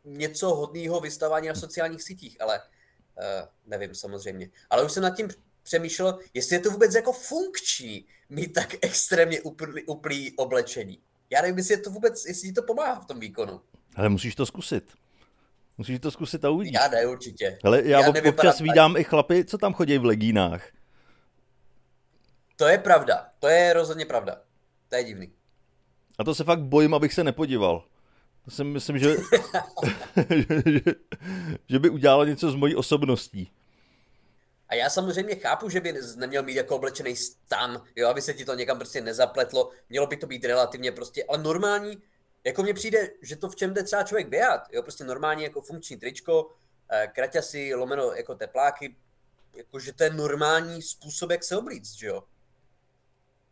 něco 0.03 0.55
hodného 0.55 0.99
vystavání 0.99 1.47
na 1.47 1.55
sociálních 1.55 2.03
sítích, 2.03 2.41
ale 2.41 2.59
uh, 2.59 3.47
nevím 3.65 3.95
samozřejmě. 3.95 4.49
Ale 4.69 4.83
už 4.83 4.91
jsem 4.91 5.03
nad 5.03 5.15
tím 5.15 5.29
přemýšlel, 5.63 6.19
jestli 6.33 6.55
je 6.55 6.59
to 6.59 6.71
vůbec 6.71 6.95
jako 6.95 7.13
funkční 7.13 8.05
mít 8.29 8.53
tak 8.53 8.75
extrémně 8.81 9.41
uplý, 9.41 9.83
uplý 9.83 10.37
oblečení. 10.37 10.99
Já 11.29 11.41
nevím, 11.41 11.57
jestli 11.57 11.73
je 11.73 11.79
to 11.79 11.89
vůbec, 11.89 12.25
jestli 12.25 12.47
ti 12.47 12.53
to 12.53 12.63
pomáhá 12.63 12.99
v 12.99 13.05
tom 13.05 13.19
výkonu. 13.19 13.61
Ale 13.95 14.09
musíš 14.09 14.35
to 14.35 14.45
zkusit. 14.45 14.93
Musíš 15.77 15.99
to 15.99 16.11
zkusit 16.11 16.45
a 16.45 16.49
uvidíš. 16.49 16.73
Já 16.73 16.87
ne, 16.87 17.05
určitě. 17.05 17.59
Ale 17.63 17.81
já, 17.83 18.01
já 18.01 18.29
občas 18.29 18.59
vídám 18.59 18.97
i 18.97 19.03
chlapy, 19.03 19.45
co 19.45 19.57
tam 19.57 19.73
chodí 19.73 19.97
v 19.97 20.05
legínách. 20.05 20.67
To 22.55 22.67
je 22.67 22.77
pravda. 22.77 23.29
To 23.39 23.47
je 23.47 23.73
rozhodně 23.73 24.05
pravda. 24.05 24.41
To 24.89 24.95
je 24.95 25.03
divný. 25.03 25.31
A 26.17 26.23
to 26.23 26.35
se 26.35 26.43
fakt 26.43 26.61
bojím, 26.61 26.93
abych 26.93 27.13
se 27.13 27.23
nepodíval. 27.23 27.85
To 28.45 28.51
si 28.51 28.63
myslím, 28.63 28.99
že, 28.99 29.15
že, 29.15 30.35
že, 30.71 30.81
že 31.69 31.79
by 31.79 31.89
udělalo 31.89 32.25
něco 32.25 32.51
s 32.51 32.55
mojí 32.55 32.75
osobností. 32.75 33.51
A 34.67 34.75
já 34.75 34.89
samozřejmě 34.89 35.35
chápu, 35.35 35.69
že 35.69 35.81
by 35.81 35.93
neměl 36.15 36.43
mít 36.43 36.55
jako 36.55 36.75
oblečený 36.75 37.15
stan, 37.15 37.83
jo, 37.95 38.07
aby 38.07 38.21
se 38.21 38.33
ti 38.33 38.45
to 38.45 38.55
někam 38.55 38.77
prostě 38.77 39.01
nezapletlo. 39.01 39.71
Mělo 39.89 40.07
by 40.07 40.17
to 40.17 40.27
být 40.27 40.45
relativně 40.45 40.91
prostě, 40.91 41.23
ale 41.23 41.37
normální, 41.37 41.97
jako 42.43 42.63
mně 42.63 42.73
přijde, 42.73 43.09
že 43.21 43.35
to 43.35 43.49
v 43.49 43.55
čem 43.55 43.73
jde 43.73 43.83
třeba 43.83 44.03
člověk 44.03 44.27
běhat, 44.27 44.61
jo, 44.71 44.83
prostě 44.83 45.03
normální 45.03 45.43
jako 45.43 45.61
funkční 45.61 45.97
tričko, 45.97 46.51
eh, 46.91 47.07
kraťasy, 47.15 47.75
lomeno 47.75 48.13
jako 48.13 48.35
tepláky, 48.35 48.95
jakože 49.53 49.93
to 49.93 50.03
je 50.03 50.09
normální 50.09 50.81
způsob, 50.81 51.31
jak 51.31 51.43
se 51.43 51.57
oblíct, 51.57 51.93
že 51.97 52.07
jo. 52.07 52.23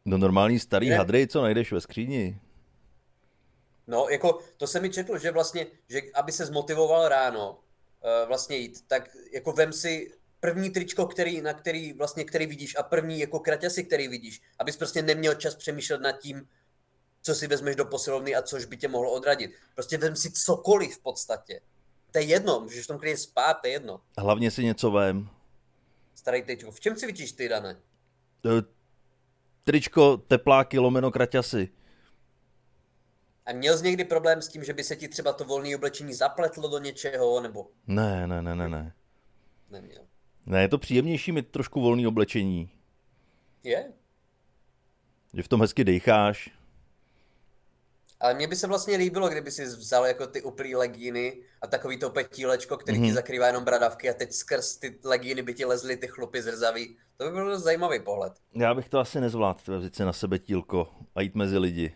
No 0.08 0.18
normální 0.18 0.60
starý 0.60 0.90
ne? 0.90 0.98
hadry, 0.98 1.28
co 1.28 1.42
najdeš 1.42 1.72
ve 1.72 1.82
skříni. 1.82 2.40
No, 3.88 4.10
jako 4.10 4.40
to 4.58 4.68
se 4.68 4.80
mi 4.80 4.90
četlo, 4.90 5.18
že 5.18 5.32
vlastně, 5.32 5.68
že 5.90 6.02
aby 6.14 6.32
se 6.32 6.46
zmotivoval 6.46 7.08
ráno 7.08 7.52
uh, 7.52 8.28
vlastně 8.28 8.58
jít, 8.58 8.88
tak 8.88 9.10
jako 9.32 9.52
vem 9.52 9.74
si 9.74 10.12
první 10.40 10.70
tričko, 10.70 11.06
který, 11.06 11.42
na 11.42 11.54
který, 11.54 11.94
vlastně, 11.94 12.24
který 12.24 12.46
vidíš 12.46 12.76
a 12.78 12.84
první 12.84 13.20
jako 13.20 13.40
kraťasy, 13.40 13.84
který 13.84 14.08
vidíš, 14.08 14.42
abys 14.60 14.78
prostě 14.78 15.02
neměl 15.02 15.36
čas 15.36 15.56
přemýšlet 15.56 16.02
nad 16.02 16.12
tím, 16.12 16.48
co 17.22 17.36
si 17.36 17.48
vezmeš 17.48 17.76
do 17.76 17.86
posilovny 17.86 18.36
a 18.36 18.42
což 18.42 18.66
by 18.66 18.78
tě 18.78 18.88
mohlo 18.88 19.12
odradit. 19.12 19.52
Prostě 19.76 19.98
vem 19.98 20.16
si 20.16 20.32
cokoliv 20.32 20.96
v 20.96 21.02
podstatě. 21.02 21.62
To 22.12 22.20
je 22.20 22.26
jedno, 22.26 22.60
můžeš 22.60 22.84
v 22.84 22.88
tom 22.88 23.00
klidně 23.00 23.18
spát, 23.18 23.54
to 23.54 23.68
je 23.68 23.74
jedno. 23.74 24.02
Hlavně 24.18 24.52
si 24.52 24.64
něco 24.64 24.92
vem. 24.92 25.30
Starý 26.16 26.42
tričko. 26.42 26.72
V 26.72 26.80
čem 26.80 26.96
si 26.96 27.06
vidíš 27.06 27.32
ty, 27.32 27.50
Dane? 27.50 27.78
Tričko, 29.68 30.18
tepláky, 30.18 30.80
lomeno, 30.80 31.12
kraťasy. 31.12 31.70
A 33.46 33.54
měl 33.54 33.78
jsi 33.78 33.84
někdy 33.84 34.04
problém 34.04 34.42
s 34.42 34.48
tím, 34.48 34.64
že 34.64 34.74
by 34.74 34.84
se 34.84 34.96
ti 34.96 35.08
třeba 35.08 35.34
to 35.34 35.46
volné 35.46 35.76
oblečení 35.76 36.14
zapletlo 36.14 36.70
do 36.70 36.80
něčeho, 36.80 37.42
nebo? 37.42 37.68
Ne, 37.88 38.28
ne, 38.28 38.42
ne, 38.42 38.56
ne, 38.56 38.70
ne. 38.70 38.94
Neměl. 39.70 40.02
Ne, 40.46 40.62
je 40.62 40.68
to 40.68 40.78
příjemnější 40.78 41.32
mít 41.32 41.48
trošku 41.48 41.82
volný 41.82 42.08
oblečení. 42.08 42.70
Je. 43.64 43.94
Že 45.34 45.44
v 45.44 45.48
tom 45.48 45.62
hezky 45.62 45.84
dejcháš. 45.84 46.57
Ale 48.20 48.34
mně 48.34 48.48
by 48.48 48.56
se 48.56 48.68
vlastně 48.68 48.98
líbilo, 48.98 49.30
kdyby 49.30 49.52
si 49.52 49.66
vzal 49.66 50.06
jako 50.06 50.28
ty 50.28 50.42
uplý 50.42 50.76
legíny 50.76 51.42
a 51.62 51.68
takový 51.68 51.98
to 51.98 52.10
petílečko, 52.10 52.78
který 52.78 52.98
mm-hmm. 52.98 53.02
ti 53.02 53.08
mhm. 53.08 53.16
zakrývá 53.16 53.48
jenom 53.48 53.64
bradavky 53.64 54.10
a 54.10 54.14
teď 54.14 54.34
skrz 54.34 54.78
ty 54.78 55.00
legíny 55.04 55.42
by 55.42 55.54
ti 55.54 55.66
lezly 55.66 55.98
ty 55.98 56.08
chlupy 56.08 56.42
zrzaví. 56.42 56.98
To 57.18 57.26
by 57.26 57.32
byl 57.32 57.60
zajímavý 57.60 58.00
pohled. 58.00 58.34
Já 58.56 58.74
bych 58.74 58.90
to 58.90 59.00
asi 59.00 59.22
nezvládl, 59.22 59.80
vzít 59.80 59.96
si 59.96 60.04
na 60.04 60.14
sebe 60.14 60.40
tílko 60.40 60.90
a 61.16 61.22
jít 61.22 61.36
mezi 61.36 61.58
lidi. 61.58 61.96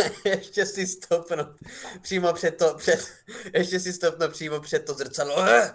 ještě 0.24 0.66
si 0.66 0.86
stopnout 0.86 1.48
přímo 2.02 2.32
před 2.32 2.50
to, 2.58 2.74
před, 2.74 3.08
ještě 3.54 3.80
si 3.80 3.92
stopnout 3.92 4.32
přímo 4.32 4.60
před 4.60 4.84
to 4.84 4.94
zrcadlo 4.94 5.38
a, 5.38 5.74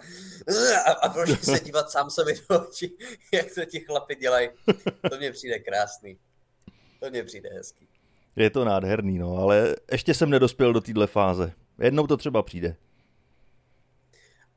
a 0.92 1.08
prostě 1.08 1.44
se 1.44 1.60
dívat 1.60 1.90
sám 1.90 2.10
sobě 2.10 2.34
do 2.50 2.60
očí, 2.60 2.96
jak 3.32 3.54
to 3.54 3.64
ti 3.64 3.80
chlapi 3.80 4.14
dělají. 4.14 4.48
To 5.10 5.16
mně 5.16 5.32
přijde 5.32 5.58
krásný. 5.58 6.18
To 7.00 7.10
mně 7.10 7.24
přijde 7.24 7.48
hezký. 7.52 7.88
Je 8.38 8.50
to 8.50 8.64
nádherný, 8.64 9.18
no, 9.18 9.36
ale 9.36 9.76
ještě 9.92 10.14
jsem 10.14 10.30
nedospěl 10.30 10.72
do 10.72 10.80
téhle 10.80 11.06
fáze. 11.06 11.52
Jednou 11.78 12.06
to 12.06 12.16
třeba 12.16 12.42
přijde. 12.42 12.76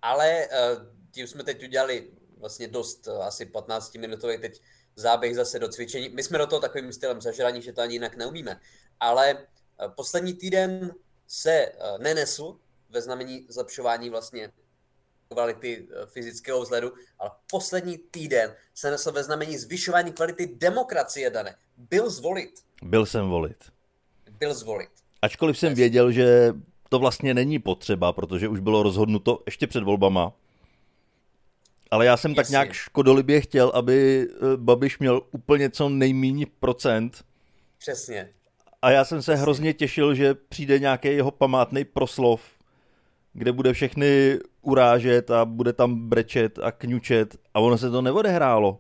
Ale 0.02 0.48
uh, 0.48 0.86
tím 1.12 1.28
jsme 1.28 1.44
teď 1.44 1.64
udělali 1.64 2.08
vlastně 2.38 2.68
dost, 2.68 3.08
uh, 3.08 3.26
asi 3.26 3.46
15 3.46 3.96
minutový 3.96 4.38
teď 4.38 4.62
záběh 4.96 5.36
zase 5.36 5.60
do 5.60 5.70
cvičení. 5.70 6.10
My 6.10 6.24
jsme 6.24 6.38
do 6.38 6.48
toho 6.48 6.60
takovým 6.60 6.94
stylem 6.94 7.22
zažraní, 7.22 7.62
že 7.62 7.74
to 7.74 7.82
ani 7.82 7.96
jinak 7.96 8.18
neumíme. 8.18 8.60
Ale 9.00 9.34
uh, 9.34 9.92
poslední 9.96 10.34
týden 10.34 10.94
se 11.28 11.72
nenesl 12.00 12.58
ve 12.90 13.02
znamení 13.02 13.46
zlepšování 13.50 14.10
vlastně 14.10 14.52
kvality 15.30 15.88
fyzického 16.06 16.62
vzhledu, 16.62 16.94
ale 17.20 17.32
poslední 17.52 17.98
týden 17.98 18.56
se 18.74 18.92
nesl 18.92 19.12
ve 19.12 19.24
znamení 19.24 19.58
zvyšování 19.58 20.12
kvality 20.12 20.48
demokracie, 20.48 21.30
Dane. 21.30 21.56
Byl 21.78 22.10
zvolit. 22.10 22.52
Byl 22.82 23.06
jsem 23.06 23.30
volit. 23.30 23.58
Byl 24.40 24.54
zvolit. 24.54 24.90
Ačkoliv 25.22 25.58
jsem 25.58 25.74
věděl, 25.76 26.12
že 26.12 26.54
to 26.90 27.00
vlastně 27.00 27.34
není 27.34 27.60
potřeba, 27.60 28.14
protože 28.14 28.48
už 28.48 28.60
bylo 28.60 28.84
rozhodnuto 28.84 29.40
ještě 29.46 29.68
před 29.68 29.84
volbama. 29.84 30.34
Ale 31.92 32.06
já 32.06 32.18
jsem 32.18 32.32
Jasně. 32.32 32.44
tak 32.44 32.50
nějak 32.50 32.74
škodolibě 32.74 33.42
chtěl, 33.42 33.72
aby 33.76 34.28
eh, 34.32 34.58
Babiš 34.58 35.00
měl 35.00 35.22
úplně 35.32 35.70
co 35.70 35.90
nejméně 35.90 36.46
procent. 36.60 37.24
Přesně. 37.78 38.30
A 38.82 38.92
já 38.92 39.06
jsem 39.06 39.22
se 39.22 39.32
Přesně. 39.32 39.42
hrozně 39.42 39.74
těšil, 39.74 40.16
že 40.16 40.34
přijde 40.34 40.80
nějaký 40.80 41.08
jeho 41.08 41.32
památný 41.32 41.86
proslov, 41.86 42.42
kde 43.34 43.52
bude 43.52 43.74
všechny 43.74 44.40
urážet 44.62 45.32
a 45.32 45.46
bude 45.46 45.74
tam 45.74 46.10
brečet 46.10 46.60
a 46.60 46.72
kňučet 46.72 47.36
a 47.54 47.60
ono 47.60 47.78
se 47.78 47.90
to 47.90 48.02
neodehrálo. 48.02 48.80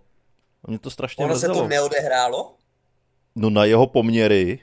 Mě 0.67 0.79
to 0.79 0.89
strašně 0.89 1.25
Ono 1.25 1.33
mrzelo. 1.33 1.55
se 1.55 1.61
to 1.61 1.67
neodehrálo? 1.67 2.55
No 3.35 3.49
na 3.49 3.65
jeho 3.65 3.87
poměry. 3.87 4.59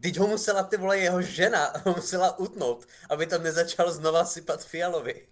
Teď 0.00 0.18
ho 0.18 0.26
musela 0.26 0.62
ty 0.62 0.76
vole 0.76 0.98
jeho 0.98 1.22
žena 1.22 1.72
ho 1.84 1.94
musela 1.96 2.38
utnout, 2.38 2.86
aby 3.10 3.26
tam 3.26 3.42
nezačal 3.42 3.92
znova 3.92 4.24
sypat 4.24 4.64
Fialovi. 4.64 5.26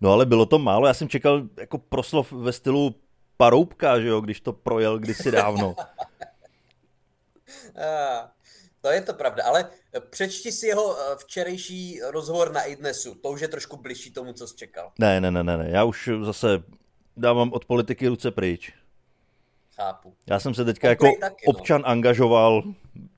No 0.00 0.12
ale 0.12 0.26
bylo 0.26 0.46
to 0.46 0.58
málo, 0.58 0.86
já 0.86 0.94
jsem 0.94 1.08
čekal 1.08 1.42
jako 1.56 1.78
proslov 1.78 2.32
ve 2.32 2.52
stylu 2.52 2.94
Paroubka, 3.36 4.00
že 4.00 4.08
jo, 4.08 4.20
když 4.20 4.40
to 4.40 4.52
projel 4.52 4.98
kdysi 4.98 5.30
dávno. 5.30 5.76
ah, 7.76 8.30
to 8.80 8.90
je 8.90 9.00
to 9.00 9.14
pravda, 9.14 9.44
ale 9.44 9.70
přečti 10.10 10.52
si 10.52 10.66
jeho 10.66 10.96
eh, 10.98 11.16
včerejší 11.16 12.00
rozhovor 12.10 12.52
na 12.52 12.62
iDnesu, 12.62 13.14
to 13.14 13.30
už 13.30 13.40
je 13.40 13.48
trošku 13.48 13.76
bližší 13.76 14.10
tomu, 14.10 14.32
co 14.32 14.46
jsi 14.46 14.56
čekal. 14.56 14.92
Ne, 14.98 15.20
ne, 15.20 15.30
ne, 15.30 15.44
ne, 15.44 15.56
ne. 15.56 15.70
já 15.70 15.84
už 15.84 16.10
zase 16.22 16.62
dávám 17.16 17.52
od 17.52 17.64
politiky 17.64 18.08
ruce 18.08 18.30
pryč. 18.30 18.72
Chápu. 19.76 20.16
Já 20.26 20.40
jsem 20.40 20.54
se 20.54 20.64
teďka 20.64 20.88
jako 20.88 21.06
taky, 21.20 21.44
no. 21.46 21.50
občan 21.50 21.80
no. 21.80 21.88
angažoval, 21.88 22.62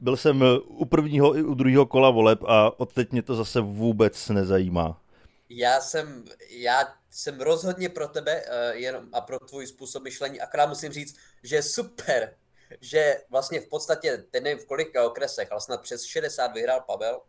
byl 0.00 0.16
jsem 0.16 0.44
u 0.66 0.84
prvního 0.84 1.36
i 1.36 1.42
u 1.42 1.54
druhého 1.54 1.86
kola 1.86 2.10
voleb 2.10 2.38
a 2.46 2.80
od 2.80 2.92
teď 2.92 3.12
mě 3.12 3.22
to 3.22 3.34
zase 3.34 3.60
vůbec 3.60 4.28
nezajímá. 4.28 5.02
Já 5.48 5.80
jsem, 5.80 6.24
já 6.50 6.94
jsem 7.10 7.40
rozhodně 7.40 7.88
pro 7.88 8.08
tebe 8.08 8.42
uh, 8.42 8.76
jenom 8.76 9.04
a 9.12 9.20
pro 9.20 9.38
tvůj 9.38 9.66
způsob 9.66 10.02
myšlení, 10.02 10.40
akorát 10.40 10.66
musím 10.66 10.92
říct, 10.92 11.16
že 11.42 11.56
je 11.56 11.62
super, 11.62 12.34
že 12.80 13.20
vlastně 13.30 13.60
v 13.60 13.68
podstatě, 13.68 14.24
teď 14.30 14.42
nevím 14.42 14.58
v 14.58 14.66
kolika 14.66 15.06
okresech, 15.06 15.52
ale 15.52 15.60
snad 15.60 15.82
přes 15.82 16.04
60 16.04 16.52
vyhrál 16.52 16.80
Pavel, 16.80 17.20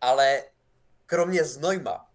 ale 0.00 0.44
kromě 1.06 1.44
Znojma, 1.44 2.10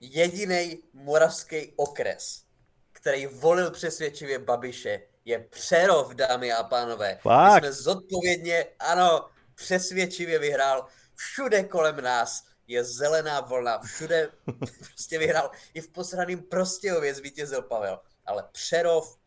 jediný 0.00 0.78
moravský 0.92 1.72
okres, 1.76 2.44
který 2.92 3.26
volil 3.26 3.70
přesvědčivě 3.70 4.38
Babiše, 4.38 5.02
je 5.24 5.38
Přerov, 5.38 6.14
dámy 6.14 6.52
a 6.52 6.62
pánové. 6.62 7.18
Fakt? 7.22 7.54
My 7.54 7.60
jsme 7.60 7.72
zodpovědně, 7.72 8.66
ano, 8.78 9.28
přesvědčivě 9.54 10.38
vyhrál. 10.38 10.86
Všude 11.14 11.64
kolem 11.64 12.00
nás 12.00 12.46
je 12.66 12.84
zelená 12.84 13.40
vlna, 13.40 13.78
všude 13.78 14.30
prostě 14.78 15.18
vyhrál. 15.18 15.50
I 15.74 15.80
v 15.80 15.88
posraným 15.88 16.42
Prostějově 16.42 17.14
zvítězil 17.14 17.62
Pavel. 17.62 18.00
Ale 18.26 18.44
Přerov 18.52 19.18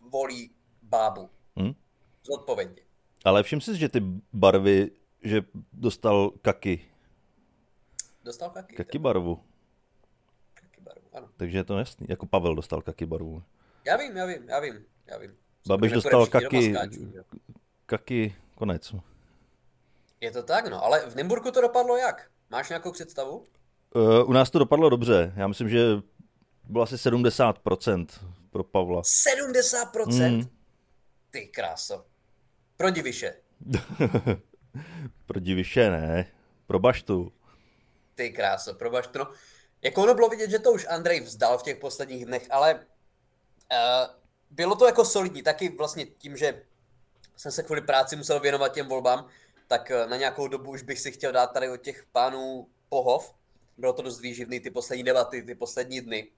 volí 0.00 0.54
bábu. 0.82 1.30
Hmm? 1.56 1.72
Zodpovědně. 2.22 2.82
Ale 3.24 3.42
všim 3.42 3.60
si, 3.60 3.78
že 3.78 3.88
ty 3.88 4.02
barvy, 4.32 4.90
že 5.22 5.42
dostal 5.72 6.30
kaky. 6.30 6.88
Dostal 8.24 8.50
kaky. 8.50 8.76
Kaky 8.76 8.98
barvu. 8.98 9.44
Kaky 10.54 10.80
barvu, 10.80 11.08
ano. 11.12 11.28
Takže 11.36 11.58
je 11.58 11.64
to 11.64 11.78
jasný. 11.78 12.06
Jako 12.10 12.26
Pavel 12.26 12.54
dostal 12.54 12.82
kaky 12.82 13.06
barvu. 13.06 13.42
Já 13.84 13.96
vím, 13.96 14.16
já 14.16 14.26
vím, 14.26 14.48
já 14.48 14.60
vím, 14.60 14.84
já 15.06 15.18
vím. 15.18 15.36
Babiš 15.68 15.92
dostal 15.92 16.26
kaky, 16.26 16.74
kaky, 17.86 18.36
konec. 18.54 18.94
Je 20.20 20.30
to 20.30 20.42
tak, 20.42 20.66
no, 20.66 20.84
ale 20.84 21.10
v 21.10 21.14
Nymburku 21.14 21.50
to 21.50 21.60
dopadlo 21.60 21.96
jak? 21.96 22.30
Máš 22.50 22.68
nějakou 22.68 22.92
představu? 22.92 23.44
Uh, 23.94 24.28
u 24.28 24.32
nás 24.32 24.50
to 24.50 24.58
dopadlo 24.58 24.88
dobře. 24.88 25.32
Já 25.36 25.48
myslím, 25.48 25.68
že 25.68 25.84
bylo 26.64 26.84
asi 26.84 26.94
70% 26.94 28.06
pro 28.50 28.64
Pavla. 28.64 29.02
70%? 29.02 30.36
Mm. 30.36 30.48
Ty 31.30 31.46
kráso. 31.46 32.04
Pro 32.76 32.90
diviše. 32.90 33.34
pro 35.26 35.40
diviše 35.40 35.90
ne. 35.90 36.26
Pro 36.66 36.78
baštu. 36.78 37.32
Ty 38.14 38.30
kráso, 38.30 38.74
pro 38.74 38.90
baštu. 38.90 39.18
No, 39.18 39.30
jako 39.82 40.02
ono 40.02 40.14
bylo 40.14 40.28
vidět, 40.28 40.50
že 40.50 40.58
to 40.58 40.72
už 40.72 40.86
Andrej 40.90 41.20
vzdal 41.20 41.58
v 41.58 41.62
těch 41.62 41.76
posledních 41.76 42.26
dnech, 42.26 42.46
ale 42.50 42.74
uh, 42.74 44.21
bylo 44.52 44.74
to 44.74 44.86
jako 44.86 45.04
solidní. 45.04 45.42
Taky 45.42 45.68
vlastně 45.68 46.06
tím, 46.06 46.36
že 46.36 46.62
jsem 47.36 47.52
se 47.52 47.62
kvůli 47.62 47.80
práci 47.80 48.16
musel 48.16 48.40
věnovat 48.40 48.72
těm 48.72 48.88
volbám, 48.88 49.28
tak 49.66 49.92
uh, 49.94 50.10
na 50.10 50.16
nějakou 50.16 50.48
dobu 50.48 50.70
už 50.70 50.82
bych 50.82 51.00
si 51.00 51.12
chtěl 51.12 51.32
dát 51.32 51.46
tady 51.46 51.68
od 51.68 51.80
těch 51.80 52.04
pánů 52.12 52.66
pohov. 52.88 53.34
Bylo 53.78 53.92
to 53.92 54.02
dost 54.02 54.20
výživný, 54.20 54.60
ty 54.60 54.70
poslední 54.70 55.04
debaty, 55.04 55.42
ty 55.42 55.54
poslední 55.54 56.00
dny. 56.00 56.28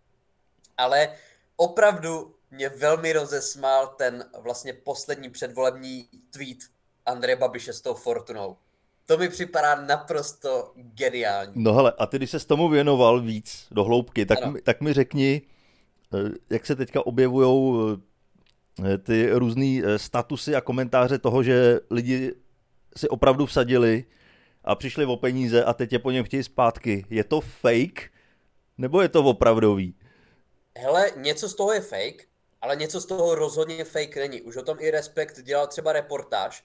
Ale 0.77 1.15
opravdu 1.57 2.35
mě 2.51 2.69
velmi 2.69 3.13
rozesmál 3.13 3.87
ten 3.87 4.25
vlastně 4.39 4.73
poslední 4.73 5.31
předvolební 5.31 6.09
tweet 6.31 6.59
Andreje 7.07 7.37
Babiše 7.37 7.73
s 7.73 7.81
tou 7.81 7.95
Fortunou. 7.95 8.57
To 9.07 9.19
mi 9.19 9.29
připadá 9.29 9.75
naprosto 9.75 10.73
geniální. 10.77 11.53
No 11.57 11.75
hele, 11.75 11.93
a 11.99 12.07
ty, 12.07 12.17
když 12.17 12.31
se 12.31 12.41
s 12.41 12.45
tomu 12.45 12.69
věnoval 12.69 13.21
víc 13.21 13.67
do 13.71 13.85
hloubky, 13.85 14.27
tak, 14.27 14.47
mi, 14.47 14.63
tak 14.63 14.81
mi 14.81 14.93
řekni, 14.93 15.43
eh, 15.43 15.54
jak 16.51 16.67
se 16.67 16.77
teďka 16.77 17.07
objevují 17.07 17.75
eh, 18.85 18.99
ty 18.99 19.31
různé 19.33 19.81
eh, 19.85 19.99
statusy 19.99 20.55
a 20.55 20.61
komentáře 20.61 21.19
toho, 21.19 21.43
že 21.43 21.81
lidi 21.91 22.33
si 22.97 23.09
opravdu 23.09 23.47
vsadili 23.47 24.05
a 24.65 24.75
přišli 24.75 25.07
o 25.07 25.17
peníze 25.17 25.65
a 25.65 25.73
teď 25.73 25.93
je 25.93 25.99
po 25.99 26.11
něm 26.11 26.25
chtějí 26.25 26.43
zpátky. 26.43 27.07
Je 27.11 27.25
to 27.25 27.41
fake? 27.41 28.11
Nebo 28.79 29.03
je 29.03 29.09
to 29.09 29.25
opravdový? 29.25 29.95
Hele, 30.79 31.11
něco 31.17 31.49
z 31.49 31.55
toho 31.55 31.73
je 31.73 31.81
fake, 31.81 32.27
ale 32.61 32.77
něco 32.77 33.01
z 33.01 33.07
toho 33.07 33.35
rozhodně 33.35 33.85
fake 33.85 34.17
není. 34.17 34.43
Už 34.43 34.57
o 34.57 34.63
tom 34.63 34.77
i 34.81 34.91
Respekt 34.91 35.43
dělal 35.43 35.67
třeba 35.67 35.93
reportáž 35.93 36.65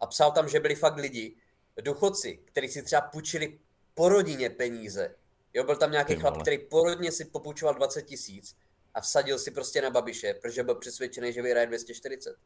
a 0.00 0.06
psal 0.06 0.32
tam, 0.32 0.48
že 0.48 0.60
byli 0.60 0.74
fakt 0.74 0.96
lidi, 0.96 1.34
důchodci, 1.82 2.38
kteří 2.44 2.68
si 2.68 2.82
třeba 2.82 3.00
půjčili 3.00 3.58
po 3.94 4.08
rodině 4.08 4.50
peníze. 4.50 5.14
Jo, 5.54 5.64
byl 5.64 5.76
tam 5.76 5.90
nějaký 5.90 6.14
chlap, 6.14 6.42
který 6.42 6.58
po 6.58 6.84
rodině 6.84 7.12
si 7.12 7.24
popůjčoval 7.24 7.74
20 7.74 8.02
tisíc 8.02 8.56
a 8.98 9.00
vsadil 9.00 9.38
si 9.38 9.50
prostě 9.50 9.82
na 9.82 9.90
Babiše, 9.90 10.34
protože 10.34 10.62
byl 10.62 10.74
přesvědčený, 10.74 11.32
že 11.32 11.42
vyhraje 11.42 11.66
240. 11.66 12.36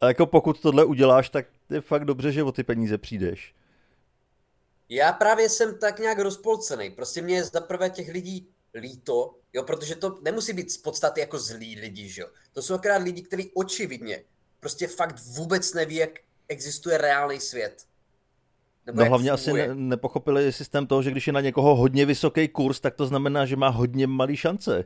A 0.00 0.08
jako 0.08 0.26
pokud 0.26 0.60
tohle 0.60 0.84
uděláš, 0.84 1.28
tak 1.28 1.46
je 1.70 1.80
fakt 1.80 2.04
dobře, 2.04 2.32
že 2.32 2.42
o 2.42 2.52
ty 2.52 2.62
peníze 2.64 2.98
přijdeš. 2.98 3.54
Já 4.88 5.12
právě 5.12 5.48
jsem 5.48 5.78
tak 5.78 5.98
nějak 5.98 6.18
rozpolcený. 6.18 6.90
Prostě 6.90 7.22
mě 7.22 7.34
je 7.34 7.44
za 7.44 7.60
prvé 7.60 7.90
těch 7.90 8.08
lidí 8.08 8.48
líto, 8.74 9.34
jo, 9.52 9.62
protože 9.62 9.94
to 9.94 10.18
nemusí 10.22 10.52
být 10.52 10.72
z 10.72 10.76
podstaty 10.76 11.20
jako 11.20 11.38
zlí 11.38 11.80
lidi, 11.80 12.08
že 12.08 12.22
jo. 12.22 12.28
To 12.52 12.62
jsou 12.62 12.74
akorát 12.74 13.02
lidi, 13.02 13.22
kteří 13.22 13.50
očividně 13.54 14.24
prostě 14.60 14.86
fakt 14.86 15.18
vůbec 15.18 15.74
neví, 15.74 15.96
jak 15.96 16.10
existuje 16.48 16.98
reálný 16.98 17.40
svět. 17.40 17.86
Nebo 18.88 19.00
no 19.00 19.08
hlavně 19.08 19.36
funguje. 19.36 19.64
asi 19.64 19.68
ne, 19.68 19.74
nepochopili 19.74 20.52
systém 20.52 20.86
toho, 20.86 21.02
že 21.02 21.10
když 21.10 21.26
je 21.26 21.32
na 21.32 21.40
někoho 21.40 21.76
hodně 21.76 22.06
vysoký 22.06 22.48
kurz, 22.48 22.80
tak 22.80 22.94
to 22.94 23.06
znamená, 23.06 23.46
že 23.46 23.56
má 23.56 23.68
hodně 23.68 24.06
malý 24.06 24.36
šance. 24.36 24.84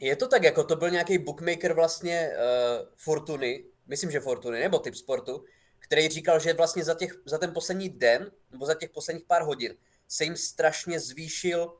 Je 0.00 0.16
to 0.16 0.28
tak, 0.28 0.42
jako 0.42 0.64
to 0.64 0.76
byl 0.76 0.90
nějaký 0.90 1.18
bookmaker 1.18 1.72
vlastně 1.72 2.30
uh, 2.30 2.86
Fortuny, 2.96 3.64
myslím, 3.86 4.10
že 4.10 4.20
Fortuny, 4.20 4.60
nebo 4.60 4.78
typ 4.78 4.94
sportu, 4.94 5.44
který 5.78 6.08
říkal, 6.08 6.40
že 6.40 6.52
vlastně 6.52 6.84
za, 6.84 6.94
těch, 6.94 7.14
za 7.24 7.38
ten 7.38 7.52
poslední 7.52 7.88
den, 7.88 8.30
nebo 8.52 8.66
za 8.66 8.74
těch 8.74 8.90
posledních 8.90 9.24
pár 9.26 9.42
hodin, 9.42 9.74
se 10.08 10.24
jim 10.24 10.36
strašně 10.36 11.00
zvýšil 11.00 11.66
uh, 11.66 11.72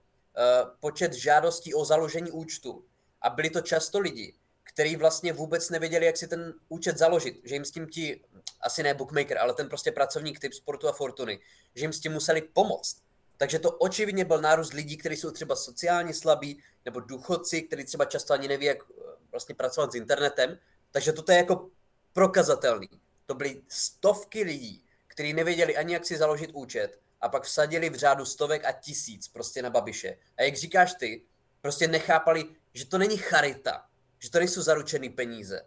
počet 0.81 1.13
žádostí 1.13 1.75
o 1.75 1.85
založení 1.85 2.31
účtu. 2.31 2.85
A 3.23 3.31
byli 3.31 3.51
to 3.51 3.61
často 3.61 3.99
lidi, 3.99 4.35
kteří 4.79 4.97
vlastně 4.97 5.33
vůbec 5.33 5.71
nevěděli, 5.71 6.07
jak 6.07 6.17
si 6.17 6.29
ten 6.29 6.55
účet 6.69 6.99
založit. 6.99 7.41
Že 7.45 7.55
jim 7.55 7.65
s 7.65 7.71
tím 7.71 7.87
ti, 7.87 8.25
asi 8.61 8.83
ne 8.83 8.95
bookmaker, 8.95 9.39
ale 9.39 9.55
ten 9.55 9.69
prostě 9.69 9.93
pracovník 9.93 10.41
typ 10.41 10.55
sportu 10.55 10.89
a 10.89 10.93
fortuny, 10.93 11.41
že 11.75 11.85
jim 11.85 11.93
s 11.93 12.01
tím 12.01 12.13
museli 12.13 12.43
pomoct. 12.43 12.97
Takže 13.37 13.59
to 13.59 13.71
očividně 13.71 14.25
byl 14.25 14.41
nárůst 14.41 14.73
lidí, 14.73 14.97
kteří 14.97 15.17
jsou 15.17 15.31
třeba 15.31 15.57
sociálně 15.57 16.15
slabí, 16.15 16.63
nebo 16.85 17.01
důchodci, 17.01 17.63
kteří 17.63 17.85
třeba 17.85 18.05
často 18.05 18.35
ani 18.35 18.49
neví, 18.49 18.67
jak 18.67 18.79
eh, 18.79 19.03
vlastně 19.31 19.55
pracovat 19.55 19.93
s 19.93 19.95
internetem. 19.95 20.59
Takže 20.91 21.13
toto 21.13 21.33
je 21.33 21.39
jako 21.39 21.71
prokazatelný. 22.13 22.89
To 23.27 23.35
byly 23.35 23.63
stovky 23.69 24.43
lidí, 24.43 24.85
kteří 25.07 25.33
nevěděli 25.33 25.77
ani, 25.77 25.93
jak 25.93 26.07
si 26.07 26.17
založit 26.17 26.51
účet 26.53 27.01
a 27.21 27.29
pak 27.29 27.43
vsadili 27.43 27.91
v 27.91 27.95
řádu 27.95 28.25
stovek 28.25 28.65
a 28.65 28.73
tisíc 28.73 29.29
prostě 29.29 29.63
na 29.63 29.71
Babiše. 29.71 30.17
A 30.37 30.43
jak 30.43 30.57
říkáš 30.57 30.95
ty, 30.95 31.23
prostě 31.61 31.89
nechápali, 31.89 32.45
že 32.75 32.87
to 32.87 32.99
není 32.99 33.17
charita, 33.17 33.89
že 34.19 34.31
to 34.31 34.39
nejsou 34.39 34.63
zaručený 34.63 35.11
peníze. 35.11 35.61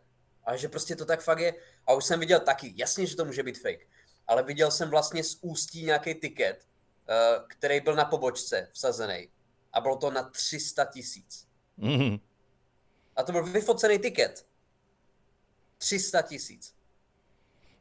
A 0.45 0.55
že 0.55 0.69
prostě 0.69 0.95
to 0.95 1.05
tak 1.05 1.21
fakt 1.21 1.39
je. 1.39 1.53
A 1.87 1.93
už 1.93 2.05
jsem 2.05 2.19
viděl 2.19 2.39
taky, 2.39 2.73
jasně, 2.75 3.05
že 3.05 3.15
to 3.15 3.25
může 3.25 3.43
být 3.43 3.59
fake, 3.59 3.87
ale 4.27 4.43
viděl 4.43 4.71
jsem 4.71 4.89
vlastně 4.89 5.23
z 5.23 5.37
ústí 5.41 5.85
nějaký 5.85 6.15
tiket, 6.15 6.67
uh, 7.09 7.47
který 7.47 7.79
byl 7.79 7.95
na 7.95 8.05
pobočce 8.05 8.69
vsazený. 8.71 9.29
A 9.73 9.81
bylo 9.81 9.95
to 9.95 10.11
na 10.11 10.23
300 10.23 10.85
tisíc. 10.85 11.47
Mm-hmm. 11.79 12.19
A 13.15 13.23
to 13.23 13.31
byl 13.31 13.43
vyfocený 13.43 13.99
tiket. 13.99 14.45
300 15.77 16.21
tisíc. 16.21 16.73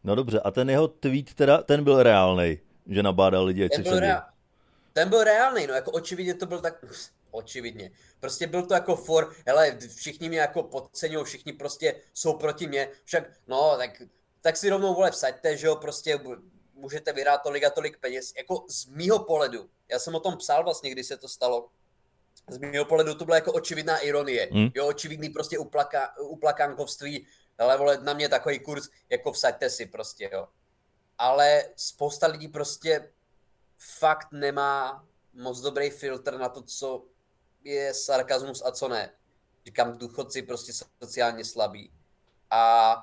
No 0.04 0.14
dobře, 0.14 0.40
a 0.40 0.50
ten 0.50 0.70
jeho 0.70 0.88
tweet 0.88 1.34
teda, 1.34 1.62
ten 1.62 1.84
byl 1.84 2.02
reálný, 2.02 2.58
že 2.86 3.02
nabádal 3.02 3.44
lidi, 3.44 3.64
ať 3.64 3.70
ten 3.70 3.82
byl, 3.82 3.98
rea- 4.00 4.24
ten 4.92 5.08
byl 5.08 5.24
reálný, 5.24 5.66
no 5.66 5.74
jako 5.74 5.90
očividně 5.90 6.34
to 6.34 6.46
byl 6.46 6.60
tak, 6.60 6.84
očividně. 7.30 7.90
Prostě 8.20 8.46
byl 8.46 8.66
to 8.66 8.74
jako 8.74 8.96
for, 8.96 9.34
hele, 9.46 9.78
všichni 9.96 10.28
mě 10.28 10.38
jako 10.38 10.62
podceňují, 10.62 11.24
všichni 11.24 11.52
prostě 11.52 11.94
jsou 12.14 12.32
proti 12.32 12.66
mě, 12.66 12.88
však, 13.04 13.24
no, 13.46 13.74
tak, 13.76 14.02
tak 14.40 14.56
si 14.56 14.70
rovnou 14.70 14.94
vole 14.94 15.10
vsaďte, 15.10 15.56
že 15.56 15.66
jo, 15.66 15.76
prostě 15.76 16.18
můžete 16.74 17.12
vyhrát 17.12 17.42
tolik 17.42 17.64
a 17.64 17.70
tolik 17.70 17.98
peněz. 17.98 18.32
Jako 18.36 18.64
z 18.68 18.86
mýho 18.86 19.24
pohledu, 19.24 19.70
já 19.88 19.98
jsem 19.98 20.14
o 20.14 20.20
tom 20.20 20.36
psal 20.36 20.64
vlastně, 20.64 20.90
když 20.90 21.06
se 21.06 21.16
to 21.16 21.28
stalo, 21.28 21.68
z 22.50 22.58
mýho 22.58 22.84
pohledu 22.84 23.14
to 23.14 23.24
byla 23.24 23.36
jako 23.36 23.52
očividná 23.52 23.98
ironie, 23.98 24.48
hmm. 24.52 24.68
jo, 24.74 24.86
očividný 24.86 25.28
prostě 25.28 25.58
uplaka, 25.58 26.16
uplakánkovství, 26.18 27.26
ale 27.58 27.78
vole, 27.78 27.98
na 28.02 28.12
mě 28.12 28.28
takový 28.28 28.58
kurz, 28.58 28.88
jako 29.10 29.32
vsaďte 29.32 29.70
si 29.70 29.86
prostě, 29.86 30.30
jo. 30.32 30.48
Ale 31.18 31.64
spousta 31.76 32.26
lidí 32.26 32.48
prostě 32.48 33.12
fakt 33.78 34.28
nemá 34.32 35.04
moc 35.34 35.60
dobrý 35.60 35.90
filtr 35.90 36.38
na 36.38 36.48
to, 36.48 36.62
co 36.62 37.04
je 37.64 37.94
sarkazmus 37.94 38.62
a 38.64 38.72
co 38.72 38.88
ne. 38.88 39.12
Říkám, 39.66 39.98
důchodci 39.98 40.42
prostě 40.42 40.72
sociálně 41.02 41.44
slabí. 41.44 41.92
A 42.50 42.94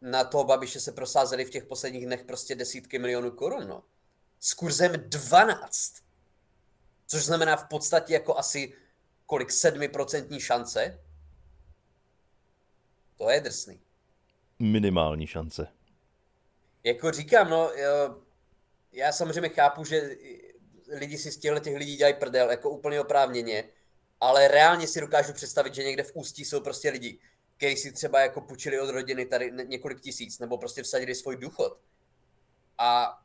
na 0.00 0.24
toho 0.24 0.44
Babiše 0.44 0.80
se 0.80 0.92
prosázeli 0.92 1.44
v 1.44 1.50
těch 1.50 1.64
posledních 1.64 2.06
dnech 2.06 2.24
prostě 2.24 2.54
desítky 2.54 2.98
milionů 2.98 3.30
korun, 3.30 3.68
no. 3.68 3.84
S 4.40 4.54
kurzem 4.54 4.92
12. 4.96 5.94
Což 7.06 7.24
znamená 7.24 7.56
v 7.56 7.68
podstatě 7.68 8.12
jako 8.12 8.38
asi 8.38 8.74
kolik, 9.26 9.48
7% 9.48 10.38
šance. 10.38 11.00
To 13.16 13.30
je 13.30 13.40
drsný. 13.40 13.80
Minimální 14.58 15.26
šance. 15.26 15.68
Jako 16.84 17.12
říkám, 17.12 17.50
no, 17.50 17.70
já 18.92 19.12
samozřejmě 19.12 19.48
chápu, 19.48 19.84
že 19.84 20.16
lidi 20.92 21.18
si 21.18 21.32
z 21.32 21.36
těchto 21.36 21.60
těch 21.60 21.76
lidí 21.76 21.96
dělají 21.96 22.14
prdel, 22.14 22.50
jako 22.50 22.70
úplně 22.70 23.00
oprávněně, 23.00 23.64
ale 24.20 24.48
reálně 24.48 24.86
si 24.86 25.00
dokážu 25.00 25.32
představit, 25.32 25.74
že 25.74 25.84
někde 25.84 26.02
v 26.02 26.12
ústí 26.14 26.44
jsou 26.44 26.60
prostě 26.60 26.90
lidi, 26.90 27.18
kteří 27.56 27.76
si 27.76 27.92
třeba 27.92 28.20
jako 28.20 28.40
půjčili 28.40 28.80
od 28.80 28.90
rodiny 28.90 29.26
tady 29.26 29.52
několik 29.66 30.00
tisíc, 30.00 30.38
nebo 30.38 30.58
prostě 30.58 30.82
vsadili 30.82 31.14
svůj 31.14 31.36
důchod. 31.36 31.80
A 32.78 33.18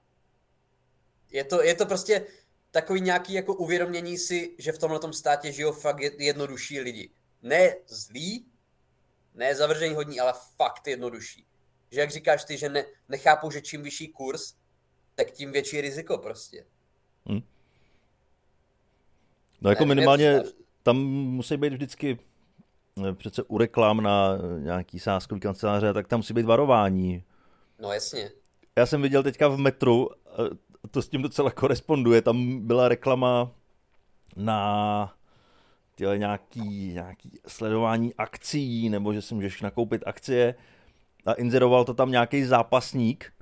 je 1.31 1.43
to, 1.43 1.63
je 1.63 1.75
to 1.75 1.85
prostě 1.85 2.25
takový 2.71 3.01
nějaký 3.01 3.33
jako 3.33 3.53
uvědomění 3.53 4.17
si, 4.17 4.55
že 4.57 4.71
v 4.71 4.77
tomhle 4.77 5.13
státě 5.13 5.51
žijou 5.51 5.71
fakt 5.71 5.99
jednodušší 5.99 6.79
lidi. 6.79 7.09
Ne 7.41 7.75
zlí, 7.87 8.45
ne 9.33 9.55
zavržení 9.55 9.95
hodní, 9.95 10.19
ale 10.19 10.33
fakt 10.55 10.87
jednodušší. 10.87 11.45
Že 11.91 11.99
jak 11.99 12.11
říkáš 12.11 12.43
ty, 12.43 12.57
že 12.57 12.69
ne, 12.69 12.85
nechápu, 13.09 13.51
že 13.51 13.61
čím 13.61 13.83
vyšší 13.83 14.07
kurz, 14.07 14.53
tak 15.15 15.31
tím 15.31 15.51
větší 15.51 15.81
riziko 15.81 16.17
prostě. 16.17 16.65
Hmm. 17.25 17.41
No 19.61 19.69
jako 19.69 19.85
minimálně 19.85 20.43
tam 20.83 20.97
musí 21.07 21.57
být 21.57 21.73
vždycky 21.73 22.19
eh, 23.07 23.13
přece 23.13 23.43
u 23.43 23.57
reklam 23.57 24.01
na 24.01 24.37
nějaký 24.59 24.99
sáskový 24.99 25.41
kanceláře, 25.41 25.93
tak 25.93 26.07
tam 26.07 26.19
musí 26.19 26.33
být 26.33 26.45
varování. 26.45 27.23
No 27.79 27.93
jasně. 27.93 28.31
Já 28.77 28.85
jsem 28.85 29.01
viděl 29.01 29.23
teďka 29.23 29.47
v 29.47 29.57
metru, 29.57 30.09
eh, 30.25 30.89
to 30.91 31.01
s 31.01 31.09
tím 31.09 31.21
docela 31.21 31.51
koresponduje. 31.51 32.21
Tam 32.21 32.67
byla 32.67 32.87
reklama 32.87 33.51
na 34.35 35.13
tyhle 35.95 36.17
nějaký, 36.17 36.93
nějaký 36.93 37.39
sledování 37.47 38.13
akcí, 38.15 38.89
nebo 38.89 39.13
že 39.13 39.21
si 39.21 39.35
můžeš 39.35 39.61
nakoupit 39.61 40.03
akcie 40.05 40.55
a 41.25 41.33
inzeroval 41.33 41.85
to 41.85 41.93
tam 41.93 42.11
nějaký 42.11 42.43
zápasník 42.43 43.33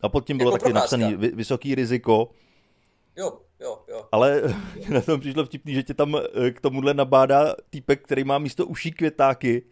a 0.00 0.08
pod 0.08 0.26
tím 0.26 0.38
bylo 0.38 0.52
jako 0.52 0.58
taky 0.62 0.72
napsaný 0.72 1.16
vysoký 1.16 1.74
riziko. 1.74 2.30
Jo, 3.16 3.40
jo, 3.60 3.82
jo. 3.88 4.08
Ale 4.12 4.42
na 4.88 5.00
tom 5.00 5.20
přišlo 5.20 5.44
vtipný, 5.44 5.74
že 5.74 5.82
tě 5.82 5.94
tam 5.94 6.16
eh, 6.16 6.50
k 6.50 6.60
tomuhle 6.60 6.94
nabádá 6.94 7.54
týpek, 7.70 8.04
který 8.04 8.24
má 8.24 8.38
místo 8.38 8.66
uší 8.66 8.92
květáky. 8.92 9.62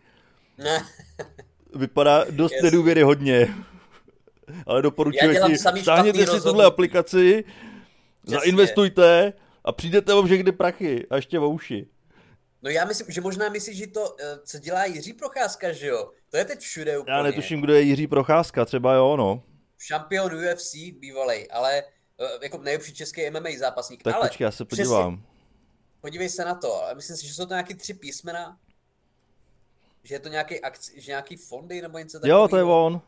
Ne. 0.59 0.85
Vypadá 1.75 2.25
dost 2.31 2.53
yes. 2.53 2.63
nedůvěryhodně. 2.63 3.55
Ale 4.67 4.83
doporučuji 4.83 5.37
ti, 5.47 5.59
stáhněte 5.59 6.27
si 6.27 6.41
tuhle 6.41 6.65
aplikaci, 6.65 7.45
Přesně. 8.23 8.39
zainvestujte 8.39 9.33
a 9.65 9.73
přijdete 9.73 10.15
o 10.15 10.23
všechny 10.23 10.53
prachy 10.53 11.07
a 11.11 11.17
ještě 11.17 11.39
o 11.39 11.49
uši. 11.49 11.87
No 12.63 12.71
já 12.71 12.85
myslím, 12.85 13.07
že 13.11 13.21
možná 13.21 13.49
myslíš, 13.49 13.77
že 13.77 13.87
to, 13.87 14.17
eh, 14.21 14.39
co 14.45 14.59
dělá 14.59 14.85
Jiří 14.85 15.13
Procházka, 15.13 15.73
že 15.73 15.87
jo? 15.87 16.11
To 16.31 16.37
je 16.37 16.45
teď 16.45 16.61
všude 16.61 16.99
úplně. 16.99 17.17
Já 17.17 17.23
netuším, 17.23 17.61
kdo 17.61 17.75
je 17.75 17.81
Jiří 17.81 18.07
Procházka, 18.07 18.65
třeba 18.65 18.95
jo, 18.95 19.17
no. 19.17 19.43
Šampion 19.79 20.33
UFC 20.35 20.93
bývalý, 20.93 21.51
ale 21.51 21.83
jako 22.43 22.59
nejlepší 22.59 22.95
český 22.95 23.31
MMA 23.31 23.51
zápasník. 23.59 24.03
Tak 24.03 24.15
ale 24.15 24.29
počkej, 24.29 24.45
já 24.45 24.51
se 24.51 24.65
podívám. 24.65 25.17
Přesně, 25.17 25.39
podívej 26.01 26.29
se 26.29 26.45
na 26.45 26.55
to, 26.55 26.83
ale 26.83 26.95
myslím 26.95 27.17
si, 27.17 27.27
že 27.27 27.35
jsou 27.35 27.47
to 27.47 27.55
nějaký 27.55 27.75
tři 27.75 27.95
písmena, 27.95 28.59
že 30.03 30.15
je 30.15 30.19
to 30.21 30.29
nějaký, 30.29 30.61
akci, 30.61 31.01
že 31.01 31.13
nějaký 31.13 31.37
fondy 31.37 31.83
nebo 31.83 31.99
něco 31.99 32.19
takového. 32.19 32.41
Jo, 32.41 32.49
to 32.49 32.57
je 32.57 32.65
on. 32.65 33.01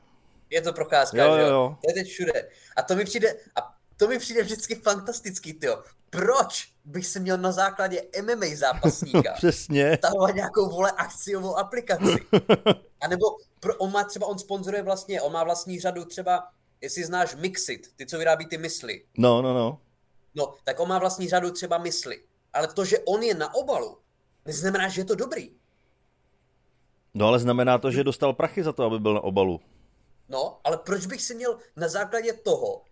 Je 0.50 0.62
to 0.62 0.72
procházka, 0.72 1.24
jo, 1.24 1.34
jo, 1.34 1.46
jo. 1.46 1.76
To 1.84 1.90
je 1.90 1.94
teď 1.94 2.12
všude. 2.12 2.48
A 2.76 2.82
to 2.82 2.94
mi 2.94 3.04
přijde, 3.04 3.34
a 3.56 3.74
to 3.96 4.08
mi 4.08 4.18
přijde 4.18 4.42
vždycky 4.42 4.74
fantastický, 4.74 5.52
tyjo. 5.52 5.82
Proč 6.10 6.72
bych 6.84 7.06
se 7.06 7.20
měl 7.20 7.38
na 7.38 7.52
základě 7.52 8.02
MMA 8.22 8.46
zápasníka 8.54 9.32
Přesně. 9.36 9.96
stahovat 9.96 10.34
nějakou 10.34 10.70
vole 10.70 10.90
akciovou 10.90 11.56
aplikaci? 11.56 12.26
A 13.00 13.08
nebo 13.08 13.24
pro, 13.60 13.76
on 13.76 13.92
má 13.92 14.04
třeba, 14.04 14.26
on 14.26 14.38
sponzoruje 14.38 14.82
vlastně, 14.82 15.22
on 15.22 15.32
má 15.32 15.44
vlastní 15.44 15.80
řadu 15.80 16.04
třeba, 16.04 16.48
jestli 16.80 17.04
znáš 17.04 17.34
Mixit, 17.34 17.92
ty, 17.96 18.06
co 18.06 18.18
vyrábí 18.18 18.46
ty 18.46 18.58
mysli. 18.58 19.04
No, 19.18 19.42
no, 19.42 19.54
no. 19.54 19.80
No, 20.34 20.54
tak 20.64 20.80
on 20.80 20.88
má 20.88 20.98
vlastní 20.98 21.28
řadu 21.28 21.50
třeba 21.50 21.78
mysli. 21.78 22.22
Ale 22.52 22.68
to, 22.68 22.84
že 22.84 22.98
on 22.98 23.22
je 23.22 23.34
na 23.34 23.54
obalu, 23.54 23.98
neznamená, 24.46 24.88
že 24.88 25.00
je 25.00 25.04
to 25.04 25.14
dobrý. 25.14 25.50
No 27.14 27.26
ale 27.26 27.38
znamená 27.38 27.78
to, 27.78 27.90
že 27.90 28.04
dostal 28.04 28.32
prachy 28.32 28.62
za 28.62 28.72
to, 28.72 28.84
aby 28.84 28.98
byl 28.98 29.14
na 29.14 29.20
obalu. 29.20 29.60
No, 30.28 30.60
ale 30.64 30.78
proč 30.78 31.06
bych 31.06 31.22
si 31.22 31.34
měl 31.34 31.58
na 31.76 31.88
základě 31.88 32.32
toho, 32.32 32.84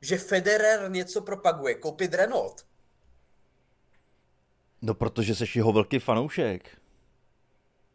že 0.00 0.18
Federer 0.18 0.90
něco 0.90 1.20
propaguje, 1.20 1.74
koupit 1.74 2.14
Renault? 2.14 2.66
No, 4.82 4.94
protože 4.94 5.34
jsi 5.34 5.44
jeho 5.54 5.72
velký 5.72 5.98
fanoušek. 5.98 6.78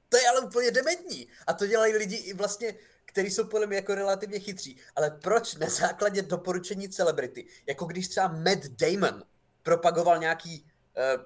To 0.09 0.17
je 0.17 0.29
ale 0.29 0.39
úplně 0.41 0.71
dementní. 0.71 1.27
A 1.47 1.53
to 1.53 1.67
dělají 1.67 1.93
lidi 1.93 2.15
i 2.15 2.33
vlastně, 2.33 2.73
kteří 3.07 3.31
jsou 3.31 3.47
podle 3.47 3.67
mě 3.67 3.75
jako 3.75 3.95
relativně 3.95 4.39
chytří. 4.39 4.77
Ale 4.95 5.11
proč 5.11 5.55
na 5.55 5.69
základě 5.69 6.21
doporučení 6.21 6.89
celebrity? 6.89 7.45
Jako 7.67 7.85
když 7.85 8.07
třeba 8.07 8.27
Matt 8.27 8.65
Damon 8.65 9.23
propagoval 9.63 10.19
nějaký 10.19 10.61
uh, 10.61 11.23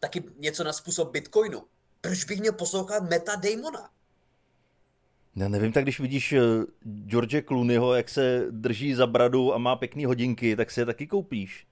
taky 0.00 0.24
něco 0.36 0.64
na 0.64 0.72
způsob 0.72 1.12
Bitcoinu. 1.12 1.62
Proč 2.00 2.24
bych 2.24 2.40
měl 2.40 2.52
poslouchat 2.52 3.10
Meta 3.10 3.36
Damona? 3.36 3.90
Já 5.36 5.48
nevím, 5.48 5.72
tak 5.72 5.84
když 5.84 6.00
vidíš 6.00 6.32
eh, 6.32 6.40
George 7.06 7.42
Clooneyho, 7.46 7.94
jak 7.94 8.08
se 8.08 8.46
drží 8.50 8.94
za 8.94 9.06
bradu 9.06 9.54
a 9.54 9.58
má 9.58 9.76
pěkný 9.76 10.04
hodinky, 10.04 10.56
tak 10.56 10.70
si 10.70 10.80
je 10.80 10.86
taky 10.86 11.06
koupíš. 11.06 11.66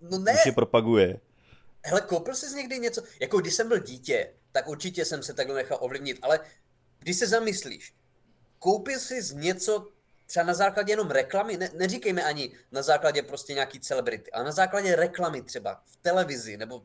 No 0.00 0.18
ne. 0.18 0.32
Když 0.32 0.46
je 0.46 0.52
propaguje. 0.52 1.20
Hele, 1.84 2.00
koupil 2.00 2.34
jsi 2.34 2.56
někdy 2.56 2.78
něco, 2.78 3.02
jako 3.20 3.38
když 3.40 3.54
jsem 3.54 3.68
byl 3.68 3.78
dítě, 3.78 4.32
tak 4.52 4.68
určitě 4.68 5.04
jsem 5.04 5.22
se 5.22 5.34
takhle 5.34 5.54
nechal 5.54 5.78
ovlivnit, 5.80 6.18
ale 6.22 6.40
když 6.98 7.16
se 7.16 7.26
zamyslíš, 7.26 7.94
koupil 8.58 8.98
jsi 8.98 9.34
něco 9.34 9.88
třeba 10.26 10.46
na 10.46 10.54
základě 10.54 10.92
jenom 10.92 11.10
reklamy, 11.10 11.56
ne, 11.56 11.70
neříkejme 11.74 12.24
ani 12.24 12.50
na 12.72 12.82
základě 12.82 13.22
prostě 13.22 13.54
nějaký 13.54 13.80
celebrity, 13.80 14.30
ale 14.30 14.44
na 14.44 14.52
základě 14.52 14.96
reklamy 14.96 15.42
třeba 15.42 15.82
v 15.84 15.96
televizi, 15.96 16.56
nebo... 16.56 16.82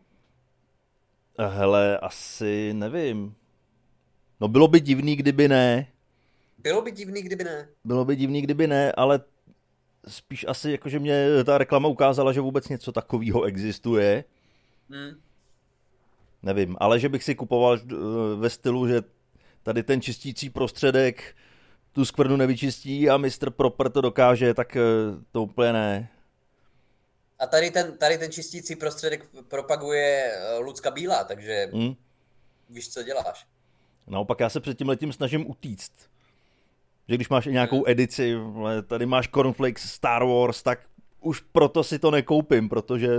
Hele, 1.40 1.98
asi 1.98 2.74
nevím. 2.74 3.36
No 4.40 4.48
bylo 4.48 4.68
by 4.68 4.80
divný, 4.80 5.16
kdyby 5.16 5.48
ne. 5.48 5.88
Bylo 6.58 6.82
by 6.82 6.92
divný, 6.92 7.22
kdyby 7.22 7.44
ne. 7.44 7.68
Bylo 7.84 8.06
by 8.06 8.16
divný, 8.16 8.42
kdyby 8.42 8.68
ne, 8.68 8.92
ale 8.92 9.20
spíš 10.08 10.46
asi 10.48 10.72
jako, 10.72 10.90
že 10.90 11.00
mě 11.00 11.28
ta 11.44 11.58
reklama 11.58 11.88
ukázala, 11.88 12.34
že 12.34 12.42
vůbec 12.42 12.70
něco 12.70 12.92
takového 12.92 13.44
existuje. 13.44 14.24
Hmm. 14.90 15.22
Nevím, 16.44 16.78
ale 16.80 17.00
že 17.00 17.10
bych 17.10 17.24
si 17.24 17.36
kupoval 17.36 17.78
eh, 17.78 17.96
ve 18.36 18.50
stylu, 18.50 18.88
že 18.88 19.02
tady 19.64 19.84
ten 19.84 20.02
čistící 20.02 20.50
prostředek 20.50 21.36
tu 21.94 22.06
skvrnu 22.06 22.36
nevyčistí 22.36 23.10
a 23.10 23.18
mistr 23.18 23.50
Proper 23.50 23.90
to 23.90 24.02
dokáže, 24.02 24.54
tak 24.54 24.76
eh, 24.76 24.82
to 25.32 25.44
úplně 25.44 25.74
ne. 25.74 26.10
A 27.40 27.48
tady 27.48 27.72
ten, 27.72 27.98
tady 27.98 28.18
ten 28.18 28.32
čistící 28.32 28.76
prostředek 28.76 29.30
propaguje 29.48 30.32
eh, 30.34 30.58
Lucka 30.58 30.92
Bílá, 30.92 31.24
takže 31.24 31.70
hmm. 31.74 31.96
víš, 32.70 32.90
co 32.90 33.04
děláš. 33.04 33.46
Naopak 34.08 34.40
já 34.40 34.50
se 34.50 34.60
před 34.60 34.78
tím 34.78 34.90
letím 34.90 35.14
snažím 35.14 35.50
utíct. 35.50 35.94
Že 37.10 37.16
když 37.16 37.30
máš 37.30 37.46
i 37.46 37.52
nějakou 37.52 37.76
hmm. 37.76 37.86
edici, 37.88 38.36
tady 38.88 39.06
máš 39.06 39.28
Cornflakes 39.28 39.84
Star 39.84 40.26
Wars, 40.26 40.64
tak 40.64 40.80
už 41.20 41.40
proto 41.40 41.84
si 41.84 42.00
to 42.00 42.12
nekoupím, 42.12 42.70
protože 42.70 43.10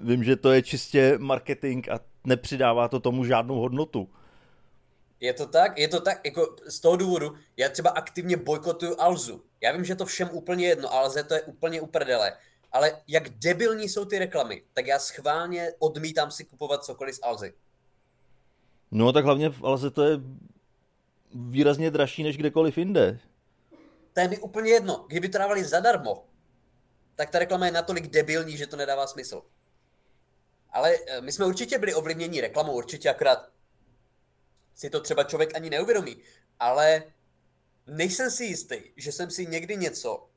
vím, 0.00 0.24
že 0.24 0.36
to 0.36 0.52
je 0.52 0.62
čistě 0.62 1.14
marketing 1.18 1.88
a 1.88 2.00
nepřidává 2.24 2.88
to 2.88 3.00
tomu 3.00 3.24
žádnou 3.24 3.54
hodnotu. 3.54 4.08
Je 5.20 5.32
to 5.32 5.46
tak, 5.46 5.78
je 5.78 5.88
to 5.88 6.00
tak, 6.00 6.20
jako 6.24 6.56
z 6.66 6.80
toho 6.80 6.96
důvodu, 6.96 7.34
já 7.56 7.68
třeba 7.68 7.90
aktivně 7.90 8.36
bojkotuju 8.36 8.96
Alzu. 8.98 9.44
Já 9.60 9.72
vím, 9.72 9.84
že 9.84 9.94
to 9.94 10.06
všem 10.06 10.28
úplně 10.32 10.66
jedno, 10.66 10.94
Alze 10.94 11.24
to 11.24 11.34
je 11.34 11.42
úplně 11.42 11.80
uprdele. 11.80 12.36
Ale 12.72 13.02
jak 13.08 13.28
debilní 13.28 13.88
jsou 13.88 14.04
ty 14.04 14.18
reklamy, 14.18 14.62
tak 14.72 14.86
já 14.86 14.98
schválně 14.98 15.72
odmítám 15.78 16.30
si 16.30 16.44
kupovat 16.44 16.84
cokoliv 16.84 17.14
z 17.14 17.20
Alzy. 17.22 17.54
No 18.90 19.12
tak 19.12 19.24
hlavně 19.24 19.50
v 19.50 19.64
Alze 19.64 19.90
to 19.90 20.04
je 20.04 20.18
výrazně 21.34 21.90
dražší 21.90 22.22
než 22.22 22.36
kdekoliv 22.36 22.78
jinde. 22.78 23.18
To 24.12 24.20
je 24.20 24.28
mi 24.28 24.38
úplně 24.38 24.70
jedno. 24.70 25.04
Kdyby 25.08 25.28
to 25.28 25.38
dávali 25.38 25.64
zadarmo, 25.64 26.24
tak 27.14 27.30
ta 27.30 27.38
reklama 27.38 27.66
je 27.66 27.72
natolik 27.72 28.06
debilní, 28.06 28.56
že 28.56 28.66
to 28.66 28.76
nedává 28.76 29.06
smysl. 29.06 29.42
Ale 30.70 30.94
eh, 31.06 31.20
my 31.20 31.32
jsme 31.32 31.44
určitě 31.44 31.78
byli 31.78 31.94
ovlivněni 31.94 32.40
reklamou, 32.40 32.72
určitě 32.72 33.10
akorát 33.10 33.48
si 34.78 34.90
to 34.90 35.00
třeba 35.00 35.24
člověk 35.24 35.56
ani 35.56 35.70
neuvědomí. 35.70 36.16
Ale 36.58 37.02
nejsem 37.86 38.30
si 38.30 38.44
jistý, 38.44 38.76
že 38.96 39.12
jsem 39.12 39.30
si 39.30 39.46
někdy 39.46 39.76
něco 39.76 40.28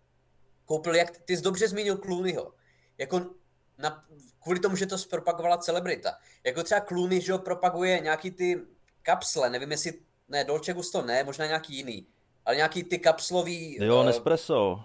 koupil, 0.66 0.96
jak 0.96 1.18
ty 1.18 1.38
jsi 1.38 1.44
dobře 1.44 1.68
zmínil 1.68 1.98
Clooneyho. 1.98 2.54
Jako 2.98 3.22
na, 3.78 4.06
kvůli 4.40 4.60
tomu, 4.60 4.76
že 4.76 4.86
to 4.86 4.98
zpropagovala 4.98 5.58
celebrita. 5.58 6.18
Jako 6.44 6.64
třeba 6.64 6.82
Clooney, 6.82 7.22
že 7.22 7.34
ho 7.34 7.40
propaguje 7.40 8.00
nějaký 8.00 8.32
ty 8.32 8.62
kapsle, 9.02 9.50
nevím 9.50 9.72
jestli, 9.72 9.94
ne, 10.28 10.44
Dolce 10.44 10.74
Gusto 10.74 11.02
ne, 11.02 11.24
možná 11.24 11.46
nějaký 11.46 11.76
jiný, 11.76 12.08
ale 12.46 12.56
nějaký 12.56 12.84
ty 12.84 13.00
kapslový... 13.00 13.78
Jo, 13.82 14.00
uh, 14.00 14.06
Nespresso. 14.06 14.84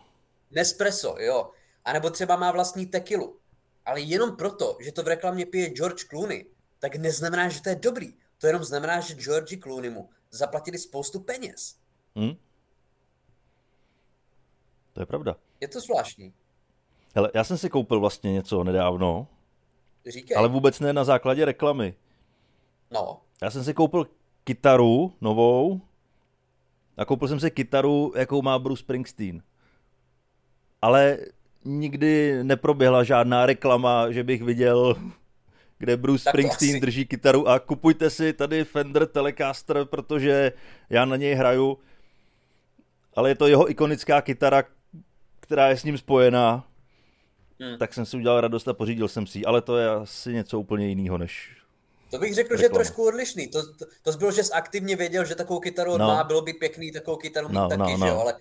Nespresso, 0.51 1.17
jo. 1.19 1.51
A 1.85 1.93
nebo 1.93 2.11
třeba 2.11 2.37
má 2.37 2.53
vlastní 2.53 2.87
tekilu. 2.87 3.39
Ale 3.85 4.01
jenom 4.01 4.37
proto, 4.37 4.79
že 4.81 4.93
to 4.93 5.03
v 5.03 5.09
reklamě 5.09 5.47
pije 5.47 5.69
George 5.69 6.05
Clooney, 6.05 6.47
tak 6.79 6.97
neznamená, 6.97 7.49
že 7.49 7.63
to 7.63 7.69
je 7.69 7.75
dobrý. 7.77 8.15
To 8.39 8.47
jenom 8.47 8.65
znamená, 8.65 9.01
že 9.01 9.15
George 9.15 9.59
Clooney 9.63 9.91
mu 9.91 10.09
zaplatili 10.31 10.79
spoustu 10.79 11.21
peněz. 11.21 11.77
Hmm? 12.17 12.37
To 14.93 15.03
je 15.03 15.07
pravda. 15.07 15.37
Je 15.61 15.69
to 15.69 15.81
zvláštní. 15.81 16.33
Hele, 17.15 17.31
já 17.35 17.45
jsem 17.45 17.59
si 17.59 17.71
koupil 17.71 18.01
vlastně 18.01 18.33
něco 18.33 18.65
nedávno, 18.65 19.29
Říkej. 20.07 20.37
ale 20.37 20.49
vůbec 20.49 20.81
ne 20.81 20.93
na 20.93 21.05
základě 21.05 21.45
reklamy. 21.45 21.95
No. 22.91 23.21
Já 23.43 23.51
jsem 23.51 23.65
si 23.65 23.75
koupil 23.75 24.07
kytaru 24.45 25.13
novou 25.21 25.81
a 26.97 27.05
koupil 27.05 27.29
jsem 27.29 27.41
si 27.41 27.51
kytaru, 27.51 28.13
jakou 28.17 28.43
má 28.43 28.59
Bruce 28.59 28.81
Springsteen. 28.81 29.43
Ale 30.83 31.19
nikdy 31.65 32.45
neproběhla 32.45 33.05
žádná 33.05 33.47
reklama, 33.47 34.11
že 34.11 34.25
bych 34.25 34.43
viděl, 34.43 34.95
kde 35.79 35.97
Bruce 35.97 36.25
tak 36.25 36.33
Springsteen 36.33 36.71
asi... 36.71 36.81
drží 36.81 37.07
kytaru 37.07 37.49
a 37.49 37.59
kupujte 37.59 38.11
si 38.11 38.33
tady 38.33 38.65
Fender 38.65 39.07
Telecaster, 39.07 39.85
protože 39.85 40.53
já 40.91 41.05
na 41.05 41.17
něj 41.17 41.35
hraju. 41.35 41.79
Ale 43.15 43.31
je 43.31 43.35
to 43.35 43.47
jeho 43.47 43.71
ikonická 43.71 44.23
kytara, 44.23 44.65
která 45.41 45.69
je 45.69 45.77
s 45.77 45.85
ním 45.85 45.99
spojená. 45.99 46.69
Hmm. 47.61 47.79
Tak 47.79 47.95
jsem 47.95 48.07
si 48.07 48.17
udělal 48.17 48.41
radost 48.41 48.69
a 48.69 48.73
pořídil 48.73 49.09
jsem 49.09 49.27
si 49.27 49.45
ale 49.45 49.63
to 49.63 49.77
je 49.77 49.89
asi 49.91 50.33
něco 50.33 50.61
úplně 50.61 50.89
jiného 50.89 51.19
než 51.19 51.57
to 52.11 52.19
bych 52.19 52.35
řekl, 52.35 52.49
reklama. 52.49 52.61
že 52.61 52.65
je 52.65 52.71
trošku 52.71 53.07
odlišný. 53.07 53.49
To, 53.49 53.73
to, 53.73 53.85
to 54.03 54.13
bylo, 54.13 54.33
že 54.33 54.45
jsi 54.45 54.53
aktivně 54.53 54.97
věděl, 54.97 55.25
že 55.25 55.35
takovou 55.35 55.61
kytaru 55.61 55.99
no. 55.99 56.07
má, 56.07 56.25
bylo 56.25 56.43
by 56.43 56.53
pěkný 56.53 56.93
takovou 56.93 57.17
kytaru 57.17 57.49
mít 57.49 57.55
no, 57.55 57.69
taky, 57.69 57.79
no, 57.79 57.97
no. 57.97 58.07
že 58.07 58.13
jo, 58.13 58.19
ale 58.19 58.35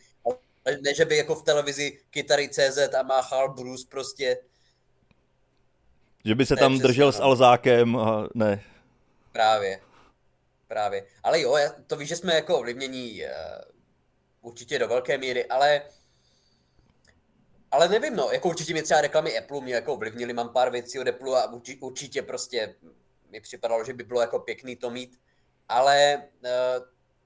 Ne, 0.81 0.93
že 0.93 1.05
by 1.05 1.17
jako 1.17 1.35
v 1.35 1.43
televizi 1.43 1.99
kytary 2.09 2.49
CZ 2.49 2.77
a 2.99 3.03
máchal 3.03 3.53
Bruce 3.53 3.85
prostě. 3.89 4.37
Že 6.25 6.35
by 6.35 6.45
se 6.45 6.55
ne, 6.55 6.59
tam 6.59 6.79
držel 6.79 7.07
no. 7.07 7.11
s 7.11 7.19
Alzákem 7.19 7.95
a 7.95 8.27
ne. 8.33 8.63
Právě. 9.31 9.79
Právě. 10.67 11.05
Ale 11.23 11.41
jo, 11.41 11.57
to 11.87 11.95
víš, 11.95 12.09
že 12.09 12.15
jsme 12.15 12.35
jako 12.35 12.57
ovlivnění 12.57 13.21
uh, 13.23 13.29
určitě 14.41 14.79
do 14.79 14.87
velké 14.87 15.17
míry, 15.17 15.45
ale 15.45 15.81
ale 17.71 17.89
nevím, 17.89 18.15
no, 18.15 18.29
jako 18.31 18.49
určitě 18.49 18.73
mi 18.73 18.83
třeba 18.83 19.01
reklamy 19.01 19.37
Apple 19.37 19.61
mě 19.61 19.73
jako 19.73 19.93
ovlivnili, 19.93 20.33
mám 20.33 20.49
pár 20.49 20.71
věcí 20.71 20.99
od 20.99 21.07
Apple 21.07 21.43
a 21.43 21.51
určitě 21.79 22.21
prostě 22.21 22.75
mi 23.29 23.41
připadalo, 23.41 23.83
že 23.83 23.93
by 23.93 24.03
bylo 24.03 24.21
jako 24.21 24.39
pěkný 24.39 24.75
to 24.75 24.89
mít, 24.89 25.19
ale 25.69 26.23
uh, 26.43 26.49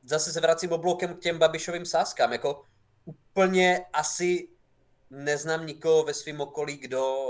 zase 0.04 0.32
se 0.32 0.42
vracím 0.42 0.72
oblokem 0.72 1.16
k 1.16 1.20
těm 1.20 1.40
Babišovým 1.40 1.86
sáskám, 1.86 2.32
jako 2.32 2.64
úplně 3.06 3.86
asi 3.94 4.50
neznám 5.10 5.66
nikoho 5.66 6.04
ve 6.04 6.14
svém 6.14 6.42
okolí, 6.42 6.78
kdo, 6.78 7.26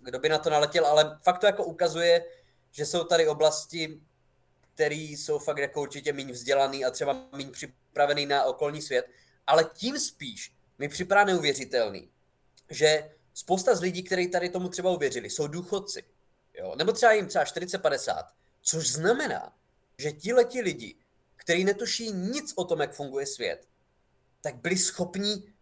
kdo 0.00 0.18
by 0.18 0.28
na 0.28 0.38
to 0.38 0.50
naletěl, 0.50 0.86
ale 0.86 1.18
fakt 1.22 1.38
to 1.38 1.46
jako 1.46 1.64
ukazuje, 1.64 2.24
že 2.70 2.86
jsou 2.86 3.04
tady 3.04 3.28
oblasti, 3.28 4.00
které 4.74 4.94
jsou 4.94 5.38
fakt 5.38 5.58
jako 5.58 5.82
určitě 5.82 6.12
méně 6.12 6.32
vzdělaný 6.32 6.84
a 6.84 6.90
třeba 6.90 7.28
méně 7.32 7.50
připravený 7.50 8.26
na 8.26 8.44
okolní 8.44 8.82
svět, 8.82 9.06
ale 9.46 9.70
tím 9.74 9.98
spíš 9.98 10.54
mi 10.78 10.88
připadá 10.88 11.24
neuvěřitelný, 11.24 12.10
že 12.70 13.10
spousta 13.34 13.74
z 13.74 13.80
lidí, 13.80 14.02
kteří 14.02 14.28
tady 14.28 14.48
tomu 14.48 14.68
třeba 14.68 14.90
uvěřili, 14.90 15.30
jsou 15.30 15.46
důchodci. 15.46 16.04
Jo? 16.54 16.74
Nebo 16.76 16.92
třeba 16.92 17.12
jim 17.12 17.26
třeba 17.26 17.44
40-50. 17.44 18.24
Což 18.62 18.88
znamená, 18.88 19.56
že 19.98 20.12
tihleti 20.12 20.60
lidi, 20.60 20.96
kteří 21.36 21.64
netuší 21.64 22.12
nic 22.12 22.52
o 22.56 22.64
tom, 22.64 22.80
jak 22.80 22.94
funguje 22.94 23.26
svět, 23.26 23.68
tak 24.40 24.56
byli 24.56 24.76
schopni 24.76 25.54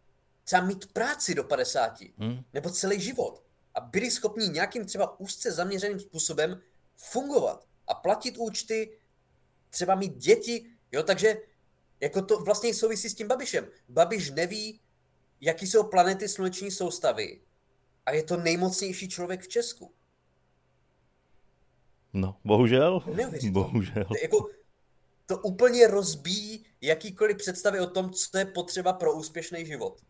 třeba 0.44 0.62
mít 0.62 0.92
práci 0.92 1.34
do 1.34 1.44
50. 1.44 2.00
Hmm. 2.18 2.44
Nebo 2.52 2.70
celý 2.70 3.00
život. 3.00 3.42
A 3.74 3.80
byli 3.80 4.10
schopni 4.10 4.48
nějakým 4.48 4.84
třeba 4.84 5.20
úzce 5.20 5.52
zaměřeným 5.52 6.00
způsobem 6.00 6.62
fungovat 6.96 7.66
a 7.86 7.94
platit 7.94 8.36
účty, 8.38 8.98
třeba 9.70 9.94
mít 9.94 10.16
děti, 10.16 10.66
jo, 10.92 11.02
takže 11.02 11.36
jako 12.00 12.22
to 12.22 12.38
vlastně 12.38 12.74
souvisí 12.74 13.08
s 13.08 13.14
tím 13.14 13.28
Babišem. 13.28 13.68
Babiš 13.88 14.30
neví, 14.30 14.80
jaký 15.40 15.66
jsou 15.66 15.84
planety 15.84 16.28
sluneční 16.28 16.70
soustavy 16.70 17.40
a 18.06 18.12
je 18.12 18.22
to 18.22 18.36
nejmocnější 18.36 19.08
člověk 19.08 19.40
v 19.40 19.48
Česku. 19.48 19.94
No, 22.12 22.36
bohužel. 22.44 23.00
Bohužel. 23.50 24.04
To, 24.04 24.14
jako, 24.22 24.48
to 25.26 25.38
úplně 25.38 25.86
rozbíjí 25.86 26.66
jakýkoliv 26.80 27.36
představy 27.36 27.80
o 27.80 27.86
tom, 27.86 28.10
co 28.10 28.38
je 28.38 28.44
potřeba 28.44 28.92
pro 28.92 29.14
úspěšný 29.14 29.66
život. 29.66 30.00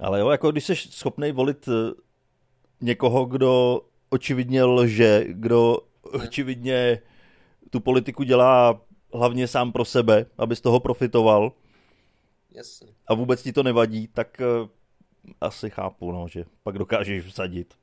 Ale 0.00 0.20
jo, 0.20 0.30
jako 0.30 0.50
když 0.50 0.64
jsi 0.64 0.76
schopný 0.76 1.32
volit 1.32 1.68
eh, 1.68 1.94
někoho, 2.80 3.24
kdo 3.24 3.80
očividně 4.10 4.64
lže, 4.64 5.24
kdo 5.28 5.78
očividně 6.02 7.02
tu 7.70 7.80
politiku 7.80 8.22
dělá 8.22 8.80
hlavně 9.14 9.48
sám 9.48 9.72
pro 9.72 9.84
sebe, 9.84 10.26
aby 10.38 10.56
z 10.56 10.60
toho 10.60 10.80
profitoval, 10.80 11.52
Jasně. 12.50 12.94
a 13.06 13.14
vůbec 13.14 13.42
ti 13.42 13.52
to 13.52 13.62
nevadí, 13.62 14.08
tak 14.08 14.40
uh, 14.62 14.68
asi 15.40 15.70
chápu, 15.70 16.12
no, 16.12 16.28
že 16.28 16.44
pak 16.62 16.78
dokážeš 16.78 17.26
vsadit. 17.26 17.74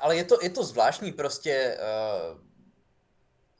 Ale 0.00 0.16
je 0.16 0.24
to, 0.24 0.38
je 0.42 0.50
to 0.50 0.64
zvláštní 0.64 1.12
prostě, 1.12 1.78
uh, 1.80 2.40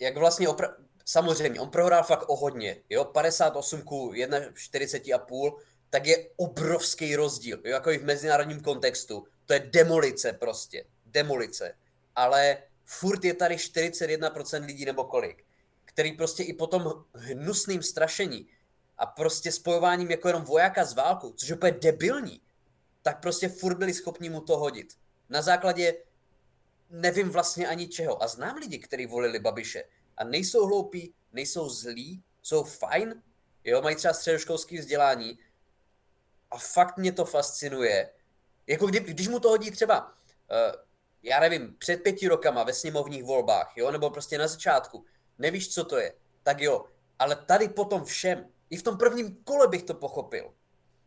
jak 0.00 0.16
vlastně 0.16 0.48
opra- 0.48 0.74
samozřejmě, 1.04 1.61
on 1.61 1.70
prohrál 1.70 2.02
fakt 2.02 2.28
o 2.28 2.37
hodně, 2.37 2.76
jo, 2.90 3.04
58 3.04 3.83
ku 3.83 4.12
41 4.54 5.16
a 5.16 5.18
půl, 5.18 5.59
tak 5.90 6.07
je 6.07 6.29
obrovský 6.37 7.16
rozdíl, 7.16 7.61
jo, 7.64 7.70
jako 7.70 7.90
i 7.90 7.98
v 7.98 8.05
mezinárodním 8.05 8.61
kontextu, 8.61 9.27
to 9.46 9.53
je 9.53 9.61
demolice 9.61 10.33
prostě, 10.33 10.85
demolice, 11.07 11.74
ale 12.16 12.59
furt 12.85 13.24
je 13.24 13.35
tady 13.35 13.57
41% 13.57 14.64
lidí 14.64 14.85
nebo 14.85 15.05
kolik, 15.05 15.44
který 15.85 16.12
prostě 16.12 16.42
i 16.42 16.53
po 16.53 16.66
tom 16.66 17.05
hnusným 17.14 17.83
strašení 17.83 18.48
a 18.98 19.07
prostě 19.07 19.53
spojováním 19.53 20.11
jako 20.11 20.29
jenom 20.29 20.42
vojáka 20.42 20.85
s 20.85 20.94
válkou, 20.94 21.33
což 21.33 21.48
je 21.48 21.55
úplně 21.55 21.72
debilní, 21.72 22.40
tak 23.03 23.20
prostě 23.20 23.48
furt 23.48 23.79
byli 23.79 23.94
schopni 23.94 24.31
mu 24.31 24.40
to 24.40 24.59
hodit. 24.59 24.94
Na 25.29 25.42
základě 25.42 25.94
nevím 26.90 27.31
vlastně 27.31 27.68
ani 27.68 27.88
čeho. 27.88 28.22
A 28.22 28.29
znám 28.29 28.57
lidi, 28.57 28.79
kteří 28.79 29.07
volili 29.07 29.38
Babiše 29.38 29.85
a 30.16 30.24
nejsou 30.24 30.66
hloupí, 30.66 31.14
nejsou 31.33 31.68
zlí, 31.68 32.22
jsou 32.42 32.64
fajn, 32.64 33.22
jo, 33.64 33.83
mají 33.83 33.96
třeba 33.96 34.14
středoškolské 34.14 34.79
vzdělání 34.79 35.38
a 36.50 36.58
fakt 36.58 36.96
mě 36.96 37.12
to 37.12 37.24
fascinuje. 37.24 38.11
Jako 38.66 38.87
kdy, 38.87 39.00
když 39.00 39.28
mu 39.28 39.40
to 39.40 39.48
hodí 39.48 39.70
třeba, 39.70 40.06
uh, 40.06 40.82
já 41.22 41.40
nevím, 41.40 41.76
před 41.78 42.02
pěti 42.02 42.28
rokama 42.28 42.62
ve 42.62 42.72
sněmovních 42.72 43.24
volbách, 43.24 43.72
jo, 43.76 43.90
nebo 43.90 44.11
prostě 44.11 44.38
na 44.38 44.48
začátku, 44.48 45.04
nevíš, 45.38 45.74
co 45.74 45.84
to 45.84 45.96
je, 45.96 46.14
tak 46.42 46.61
jo, 46.61 46.84
ale 47.18 47.37
tady 47.37 47.68
potom 47.68 48.04
všem, 48.04 48.48
i 48.70 48.76
v 48.76 48.82
tom 48.82 48.98
prvním 48.98 49.44
kole 49.44 49.68
bych 49.68 49.82
to 49.82 49.94
pochopil. 49.94 50.54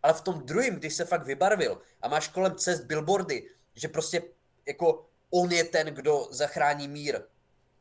Ale 0.04 0.14
v 0.14 0.22
tom 0.22 0.46
druhém, 0.46 0.76
když 0.76 0.96
se 0.96 1.06
fakt 1.06 1.26
vybarvil 1.26 1.82
a 2.02 2.08
máš 2.08 2.28
kolem 2.28 2.56
cest 2.56 2.84
billboardy, 2.84 3.50
že 3.76 3.88
prostě 3.88 4.24
jako 4.68 5.10
on 5.30 5.52
je 5.52 5.64
ten, 5.64 5.88
kdo 5.88 6.28
zachrání 6.32 6.88
mír 6.88 7.22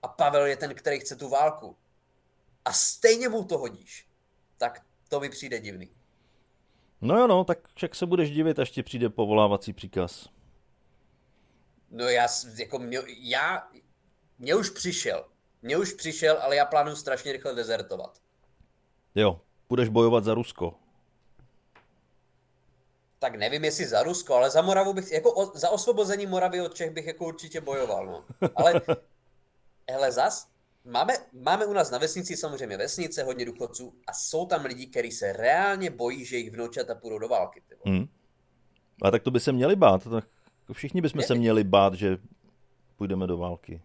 a 0.03 0.09
Pavel 0.09 0.46
je 0.46 0.57
ten, 0.57 0.75
který 0.75 1.01
chce 1.01 1.16
tu 1.16 1.29
válku 1.29 1.77
a 2.64 2.73
stejně 2.73 3.29
mu 3.29 3.44
to 3.44 3.59
hodíš, 3.59 4.09
tak 4.59 4.83
to 5.09 5.20
mi 5.20 5.29
přijde 5.29 5.61
divný. 5.61 5.90
No 7.01 7.19
jo, 7.19 7.27
no, 7.27 7.45
tak 7.45 7.59
však 7.75 7.95
se 7.95 8.07
budeš 8.07 8.31
divit, 8.31 8.59
až 8.59 8.71
ti 8.71 8.83
přijde 8.83 9.09
povolávací 9.09 9.73
příkaz. 9.73 10.29
No 11.91 12.05
já, 12.09 12.27
jako 12.59 12.79
mě, 12.79 12.99
já, 13.19 13.69
mě 14.39 14.55
už 14.55 14.71
přišel, 14.71 15.25
mě 15.63 15.77
už 15.77 15.93
přišel, 15.93 16.39
ale 16.41 16.57
já 16.57 16.65
plánuju 16.65 16.97
strašně 16.97 17.33
rychle 17.33 17.55
dezertovat. 17.55 18.19
Jo, 19.15 19.41
budeš 19.69 19.89
bojovat 19.89 20.25
za 20.25 20.35
Rusko. 20.35 20.75
Tak 23.19 23.35
nevím, 23.35 23.65
jestli 23.65 23.87
za 23.87 24.03
Rusko, 24.03 24.35
ale 24.35 24.51
za 24.51 24.63
Moravu 24.63 24.93
bych, 24.93 25.13
jako 25.13 25.33
o, 25.33 25.59
za 25.59 25.71
osvobození 25.71 26.27
Moravy 26.27 26.61
od 26.61 26.75
Čech 26.75 26.91
bych 26.91 27.07
jako 27.07 27.25
určitě 27.25 27.61
bojoval, 27.61 28.07
no. 28.07 28.25
Ale, 28.57 28.81
hele, 29.91 30.13
zas, 30.13 30.49
máme, 30.85 31.12
máme 31.33 31.66
u 31.66 31.73
nás 31.73 31.90
na 31.90 31.99
vesnici 31.99 32.37
samozřejmě 32.37 32.77
vesnice, 32.77 33.23
hodně 33.23 33.45
důchodců 33.45 33.95
a 34.07 34.12
jsou 34.12 34.47
tam 34.47 34.64
lidi, 34.64 34.87
kteří 34.87 35.12
se 35.12 35.33
reálně 35.33 35.90
bojí, 35.90 36.25
že 36.25 36.37
jejich 36.37 36.51
vnoučata 36.51 36.95
půjdou 36.95 37.19
do 37.19 37.29
války. 37.29 37.62
Hmm. 37.85 38.09
A 39.03 39.11
tak 39.11 39.23
to 39.23 39.31
by 39.31 39.40
se 39.40 39.53
měli 39.53 39.77
bát. 39.77 40.09
Tak 40.11 40.25
všichni 40.73 41.01
bychom 41.01 41.23
se 41.23 41.35
měli 41.35 41.64
bát, 41.64 41.95
že 41.95 42.19
půjdeme 42.97 43.27
do 43.27 43.37
války 43.37 43.81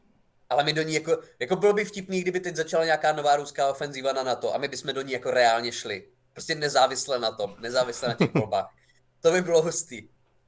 ale 0.50 0.64
my 0.64 0.74
do 0.74 0.82
ní 0.82 0.94
jako, 0.94 1.18
jako 1.40 1.56
bylo 1.56 1.74
by 1.74 1.86
vtipný, 1.86 2.22
kdyby 2.22 2.40
teď 2.40 2.56
začala 2.56 2.86
nějaká 2.86 3.14
nová 3.14 3.36
ruská 3.36 3.70
ofenzíva 3.70 4.14
na 4.14 4.24
NATO 4.24 4.56
a 4.56 4.58
my 4.58 4.68
bychom 4.68 4.94
do 4.94 5.02
ní 5.02 5.12
jako 5.12 5.32
reálně 5.32 5.72
šli. 5.72 6.04
Prostě 6.34 6.56
nezávisle 6.56 7.20
na 7.20 7.32
tom, 7.32 7.56
nezávisle 7.60 8.08
na 8.08 8.14
těch 8.14 8.34
volbách. 8.34 8.74
To 9.22 9.32
by 9.32 9.42
bylo 9.42 9.62
hustý. 9.62 10.08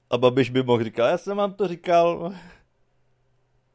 A 0.10 0.18
Babiš 0.18 0.50
by 0.50 0.64
mohl 0.64 0.84
říkat, 0.84 1.10
já 1.10 1.18
jsem 1.18 1.38
vám 1.38 1.54
to 1.54 1.68
říkal. 1.68 2.34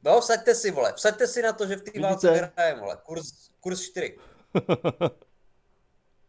No, 0.02 0.20
vsaďte 0.20 0.54
si, 0.54 0.70
vole, 0.70 0.92
vsaďte 0.92 1.26
si 1.26 1.42
na 1.42 1.52
to, 1.52 1.66
že 1.66 1.76
v 1.76 1.82
té 1.82 2.00
válce 2.00 2.30
vyhrajeme, 2.30 2.80
vole, 2.80 2.98
kurz, 3.02 3.50
kurz 3.60 3.80
4. 3.80 4.18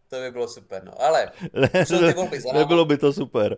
to 0.09 0.15
by 0.19 0.31
bylo 0.31 0.47
super, 0.47 0.83
no, 0.83 1.01
ale 1.01 1.31
ne, 1.53 1.85
jsou 1.85 1.99
ty 1.99 2.13
volby 2.13 2.41
za 2.41 2.47
náma. 2.47 2.59
Nebylo 2.59 2.85
by 2.85 2.97
to 2.97 3.13
super. 3.13 3.57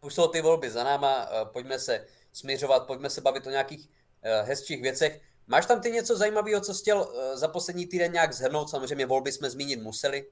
Už 0.00 0.14
jsou 0.14 0.28
ty 0.28 0.40
volby 0.40 0.70
za 0.70 0.84
náma, 0.84 1.28
eh, 1.30 1.44
pojďme 1.44 1.78
se 1.78 2.06
směřovat, 2.32 2.86
pojďme 2.86 3.10
se 3.10 3.20
bavit 3.20 3.46
o 3.46 3.50
nějakých 3.50 3.88
Eh, 4.22 4.42
hezčích 4.42 4.82
věcech. 4.82 5.20
Máš 5.46 5.66
tam 5.66 5.80
ty 5.80 5.90
něco 5.90 6.16
zajímavého, 6.16 6.60
co 6.60 6.74
jsi 6.74 6.80
chtěl 6.82 7.08
eh, 7.14 7.36
za 7.36 7.48
poslední 7.48 7.86
týden 7.86 8.12
nějak 8.12 8.32
zhrnout? 8.32 8.70
Samozřejmě 8.70 9.06
volby 9.06 9.32
jsme 9.32 9.50
zmínit 9.50 9.82
museli. 9.82 10.26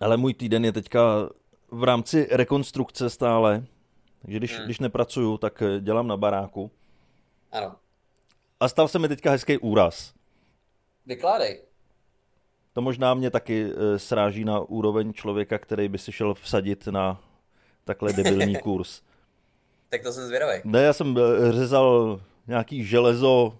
Ale 0.00 0.16
můj 0.16 0.34
týden 0.34 0.64
je 0.64 0.72
teďka 0.72 1.28
v 1.70 1.84
rámci 1.84 2.28
rekonstrukce 2.30 3.10
stále. 3.10 3.64
Takže 4.22 4.38
když, 4.38 4.56
hmm. 4.56 4.64
když 4.64 4.78
nepracuju, 4.78 5.38
tak 5.38 5.62
dělám 5.80 6.06
na 6.06 6.16
baráku. 6.16 6.70
Ano. 7.52 7.76
A 8.60 8.68
stal 8.68 8.88
se 8.88 8.98
mi 8.98 9.08
teďka 9.08 9.30
hezký 9.30 9.58
úraz. 9.58 10.12
Vykládej. 11.06 11.60
To 12.72 12.80
možná 12.82 13.14
mě 13.14 13.30
taky 13.30 13.72
sráží 13.96 14.44
na 14.44 14.60
úroveň 14.60 15.12
člověka, 15.12 15.58
který 15.58 15.88
by 15.88 15.98
si 15.98 16.12
šel 16.12 16.34
vsadit 16.34 16.86
na 16.86 17.20
takhle 17.84 18.12
debilní 18.12 18.56
kurz. 18.62 19.02
tak 19.88 20.02
to 20.02 20.12
jsem 20.12 20.26
zvědavý. 20.26 20.60
Ne, 20.64 20.82
já 20.82 20.92
jsem 20.92 21.18
řezal 21.50 22.20
nějaký 22.46 22.84
železo 22.84 23.58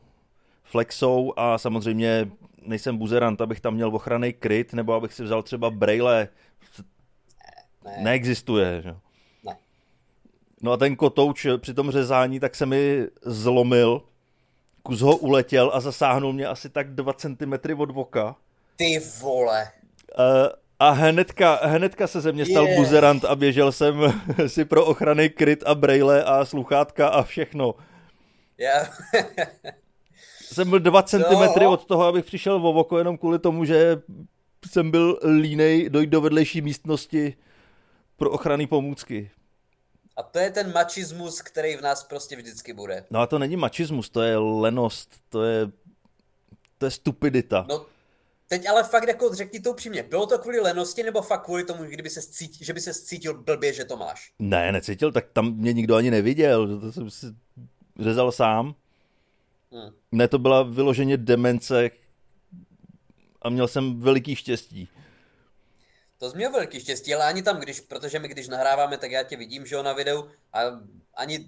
flexou 0.64 1.32
a 1.36 1.58
samozřejmě 1.58 2.30
nejsem 2.62 2.98
buzerant, 2.98 3.40
abych 3.40 3.60
tam 3.60 3.74
měl 3.74 3.96
ochranný 3.96 4.32
kryt, 4.32 4.72
nebo 4.72 4.92
abych 4.94 5.12
si 5.14 5.22
vzal 5.24 5.42
třeba 5.42 5.70
braille. 5.70 6.28
Ne. 7.84 7.96
Neexistuje, 8.02 8.82
že? 8.82 8.96
No 10.62 10.72
a 10.72 10.76
ten 10.76 10.96
kotouč 10.96 11.46
při 11.58 11.74
tom 11.74 11.90
řezání 11.90 12.40
tak 12.40 12.54
se 12.54 12.66
mi 12.66 13.06
zlomil, 13.22 14.02
kus 14.82 15.00
ho 15.00 15.16
uletěl 15.16 15.70
a 15.74 15.80
zasáhnul 15.80 16.32
mě 16.32 16.46
asi 16.46 16.68
tak 16.68 16.94
2 16.94 17.12
cm 17.12 17.52
od 17.76 17.90
voka. 17.90 18.36
Ty 18.76 18.98
vole. 19.20 19.70
a 20.78 20.90
hnedka, 20.90 21.60
hnedka 21.62 22.06
se 22.06 22.20
ze 22.20 22.32
mě 22.32 22.46
stal 22.46 22.66
yeah. 22.66 22.78
buzerant 22.78 23.24
a 23.24 23.36
běžel 23.36 23.72
jsem 23.72 24.22
si 24.46 24.64
pro 24.64 24.84
ochrany 24.84 25.30
kryt 25.30 25.62
a 25.66 25.74
brejle 25.74 26.24
a 26.24 26.44
sluchátka 26.44 27.08
a 27.08 27.22
všechno. 27.22 27.74
Yeah. 28.58 29.02
jsem 30.52 30.70
byl 30.70 30.78
2 30.78 31.02
cm 31.02 31.18
no. 31.60 31.70
od 31.70 31.84
toho, 31.84 32.04
abych 32.04 32.24
přišel 32.24 32.60
v 32.60 32.66
oko 32.66 32.98
jenom 32.98 33.18
kvůli 33.18 33.38
tomu, 33.38 33.64
že 33.64 34.02
jsem 34.70 34.90
byl 34.90 35.18
línej 35.40 35.90
dojít 35.90 36.10
do 36.10 36.20
vedlejší 36.20 36.60
místnosti 36.60 37.34
pro 38.16 38.30
ochranné 38.30 38.66
pomůcky. 38.66 39.30
A 40.20 40.22
to 40.22 40.38
je 40.38 40.50
ten 40.50 40.72
mačismus, 40.72 41.42
který 41.42 41.76
v 41.76 41.80
nás 41.80 42.04
prostě 42.04 42.36
vždycky 42.36 42.72
bude. 42.72 43.04
No 43.10 43.20
a 43.20 43.26
to 43.26 43.38
není 43.38 43.56
mačismus, 43.56 44.10
to 44.10 44.22
je 44.22 44.38
lenost, 44.38 45.10
to 45.28 45.42
je, 45.42 45.66
to 46.78 46.86
je 46.86 46.90
stupidita. 46.90 47.66
No, 47.68 47.86
teď 48.48 48.68
ale 48.68 48.84
fakt 48.84 49.08
jako 49.08 49.34
řekni 49.34 49.60
to 49.60 49.70
upřímně, 49.70 50.02
bylo 50.02 50.26
to 50.26 50.38
kvůli 50.38 50.60
lenosti 50.60 51.02
nebo 51.02 51.22
fakt 51.22 51.44
kvůli 51.44 51.64
tomu, 51.64 51.84
kdyby 51.84 52.10
se 52.10 52.22
cítil, 52.22 52.66
že 52.66 52.72
by 52.72 52.80
se 52.80 52.94
cítil 52.94 53.42
blbě, 53.42 53.72
že 53.72 53.84
to 53.84 53.96
máš? 53.96 54.32
Ne, 54.38 54.72
necítil, 54.72 55.12
tak 55.12 55.26
tam 55.32 55.56
mě 55.56 55.72
nikdo 55.72 55.96
ani 55.96 56.10
neviděl, 56.10 56.80
to 56.80 56.92
jsem 56.92 57.10
si 57.10 57.26
řezal 57.98 58.32
sám. 58.32 58.74
Hmm. 59.72 59.90
Ne, 60.12 60.28
to 60.28 60.38
byla 60.38 60.62
vyloženě 60.62 61.16
demence 61.16 61.90
a 63.42 63.50
měl 63.50 63.68
jsem 63.68 64.00
veliký 64.00 64.36
štěstí. 64.36 64.88
To 66.20 66.30
jsi 66.30 66.36
měl 66.36 66.52
velký 66.52 66.80
štěstí, 66.80 67.14
ale 67.14 67.24
ani 67.24 67.42
tam, 67.42 67.60
když, 67.60 67.80
protože 67.80 68.18
my 68.18 68.28
když 68.28 68.48
nahráváme, 68.48 68.98
tak 68.98 69.10
já 69.10 69.22
tě 69.22 69.36
vidím, 69.36 69.66
že 69.66 69.74
jo, 69.74 69.82
na 69.82 69.92
videu 69.92 70.24
a 70.52 70.60
ani 71.14 71.46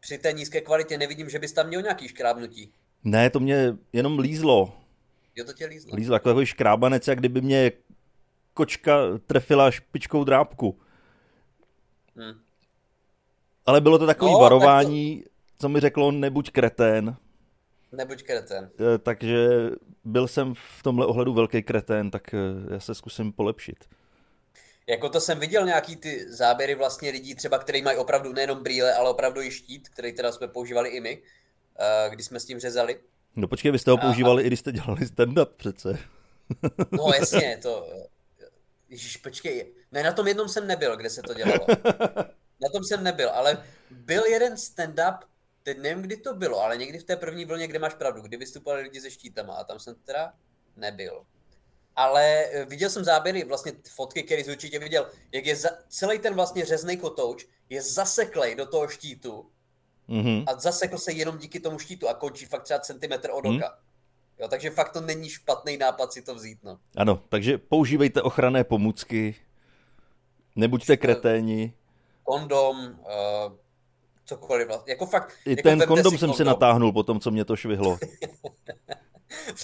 při 0.00 0.18
té 0.18 0.32
nízké 0.32 0.60
kvalitě 0.60 0.98
nevidím, 0.98 1.30
že 1.30 1.38
bys 1.38 1.52
tam 1.52 1.66
měl 1.66 1.82
nějaký 1.82 2.08
škrábnutí. 2.08 2.72
Ne, 3.04 3.30
to 3.30 3.40
mě 3.40 3.76
jenom 3.92 4.18
lízlo. 4.18 4.72
Jo, 5.36 5.44
to 5.44 5.52
tě 5.52 5.66
lízlo. 5.66 5.96
Lízlo, 5.96 6.14
jako 6.14 6.28
takový 6.28 6.46
škrábanec, 6.46 7.08
jak 7.08 7.18
kdyby 7.18 7.40
mě 7.40 7.72
kočka 8.54 8.98
trefila 9.26 9.70
špičkou 9.70 10.24
drápku. 10.24 10.80
Hmm. 12.16 12.40
Ale 13.66 13.80
bylo 13.80 13.98
to 13.98 14.06
takový 14.06 14.32
no, 14.32 14.38
varování, 14.38 15.22
to... 15.22 15.28
co 15.58 15.68
mi 15.68 15.80
řeklo, 15.80 16.12
nebuď 16.12 16.50
kretén. 16.50 17.16
Nebuď 17.92 18.22
kretén. 18.22 18.70
Eh, 18.94 18.98
takže 18.98 19.48
byl 20.04 20.28
jsem 20.28 20.54
v 20.54 20.82
tomhle 20.82 21.06
ohledu 21.06 21.32
velký 21.32 21.62
kretén, 21.62 22.10
tak 22.10 22.34
eh, 22.34 22.38
já 22.72 22.80
se 22.80 22.94
zkusím 22.94 23.32
polepšit. 23.32 23.84
Jako 24.88 25.08
to 25.08 25.20
jsem 25.20 25.40
viděl 25.40 25.66
nějaký 25.66 25.96
ty 25.96 26.32
záběry 26.32 26.74
vlastně 26.74 27.10
lidí, 27.10 27.34
třeba 27.34 27.58
který 27.58 27.82
mají 27.82 27.98
opravdu 27.98 28.32
nejenom 28.32 28.62
brýle, 28.62 28.94
ale 28.94 29.10
opravdu 29.10 29.42
i 29.42 29.50
štít, 29.50 29.88
který 29.88 30.12
teda 30.12 30.32
jsme 30.32 30.48
používali 30.48 30.88
i 30.88 31.00
my, 31.00 31.22
eh, 31.78 32.10
když 32.10 32.26
jsme 32.26 32.40
s 32.40 32.44
tím 32.44 32.58
řezali. 32.58 33.00
No 33.36 33.48
počkej, 33.48 33.70
vy 33.70 33.78
jste 33.78 33.90
ho 33.90 33.98
používali 33.98 34.42
a... 34.42 34.44
i 34.44 34.48
když 34.48 34.60
jste 34.60 34.72
dělali 34.72 35.00
stand-up 35.06 35.48
přece. 35.56 35.98
No 36.92 37.12
jasně, 37.18 37.58
to... 37.62 37.88
Ježíš, 38.88 39.16
počkej, 39.16 39.74
ne, 39.92 40.02
na 40.02 40.12
tom 40.12 40.28
jednom 40.28 40.48
jsem 40.48 40.66
nebyl, 40.66 40.96
kde 40.96 41.10
se 41.10 41.22
to 41.22 41.34
dělalo. 41.34 41.66
Na 42.60 42.68
tom 42.68 42.84
jsem 42.84 43.04
nebyl, 43.04 43.30
ale 43.30 43.64
byl 43.90 44.24
jeden 44.24 44.54
stand-up, 44.54 45.18
teď 45.62 45.78
nevím, 45.78 46.02
kdy 46.02 46.16
to 46.16 46.34
bylo, 46.34 46.60
ale 46.60 46.76
někdy 46.76 46.98
v 46.98 47.04
té 47.04 47.16
první 47.16 47.44
vlně, 47.44 47.66
kde 47.66 47.78
máš 47.78 47.94
pravdu, 47.94 48.22
kdy 48.22 48.36
vystupovali 48.36 48.82
lidi 48.82 49.00
se 49.00 49.10
štítama 49.10 49.54
a 49.54 49.64
tam 49.64 49.78
jsem 49.80 49.94
teda 49.94 50.32
nebyl. 50.76 51.24
Ale 51.98 52.44
eh, 52.44 52.64
viděl 52.64 52.90
jsem 52.90 53.04
záběry, 53.04 53.44
vlastně 53.44 53.72
fotky, 53.88 54.22
které 54.22 54.44
jsi 54.44 54.50
určitě 54.50 54.78
viděl, 54.78 55.10
jak 55.32 55.46
je 55.46 55.56
za, 55.56 55.68
celý 55.88 56.18
ten 56.18 56.34
vlastně 56.34 56.64
řezný 56.64 56.96
kotouč 56.96 57.46
je 57.70 57.82
zaseklej 57.82 58.54
do 58.54 58.66
toho 58.66 58.88
štítu 58.88 59.46
mm-hmm. 60.08 60.44
a 60.46 60.60
zasekl 60.60 60.98
se 60.98 61.12
jenom 61.12 61.38
díky 61.38 61.60
tomu 61.60 61.78
štítu 61.78 62.08
a 62.08 62.14
končí 62.14 62.46
fakt 62.46 62.62
třeba 62.62 62.80
centimetr 62.80 63.30
od 63.32 63.44
mhm. 63.44 63.56
oka. 63.56 63.68
Mm. 63.68 63.88
Jo, 64.38 64.48
takže 64.48 64.70
fakt 64.70 64.92
to 64.92 65.00
není 65.00 65.28
špatný 65.28 65.76
nápad 65.76 66.12
si 66.12 66.22
to 66.22 66.34
vzít. 66.34 66.58
No. 66.62 66.78
Ano, 66.96 67.22
takže 67.28 67.58
používejte 67.58 68.22
ochranné 68.22 68.64
pomůcky, 68.64 69.34
nebuďte 70.56 70.96
kreténi. 70.96 71.72
Kondom, 72.24 72.76
uh, 72.76 73.52
cokoliv. 74.24 74.68
Vlastně. 74.68 74.92
Jako 74.92 75.06
fakt, 75.06 75.32
I 75.44 75.50
jako 75.50 75.62
ten 75.62 75.78
kondom 75.78 76.10
jsem 76.10 76.18
kondom. 76.18 76.36
si 76.36 76.44
natáhnul 76.44 76.92
po 76.92 77.02
tom, 77.02 77.20
co 77.20 77.30
mě 77.30 77.44
to 77.44 77.56
švihlo. 77.56 77.98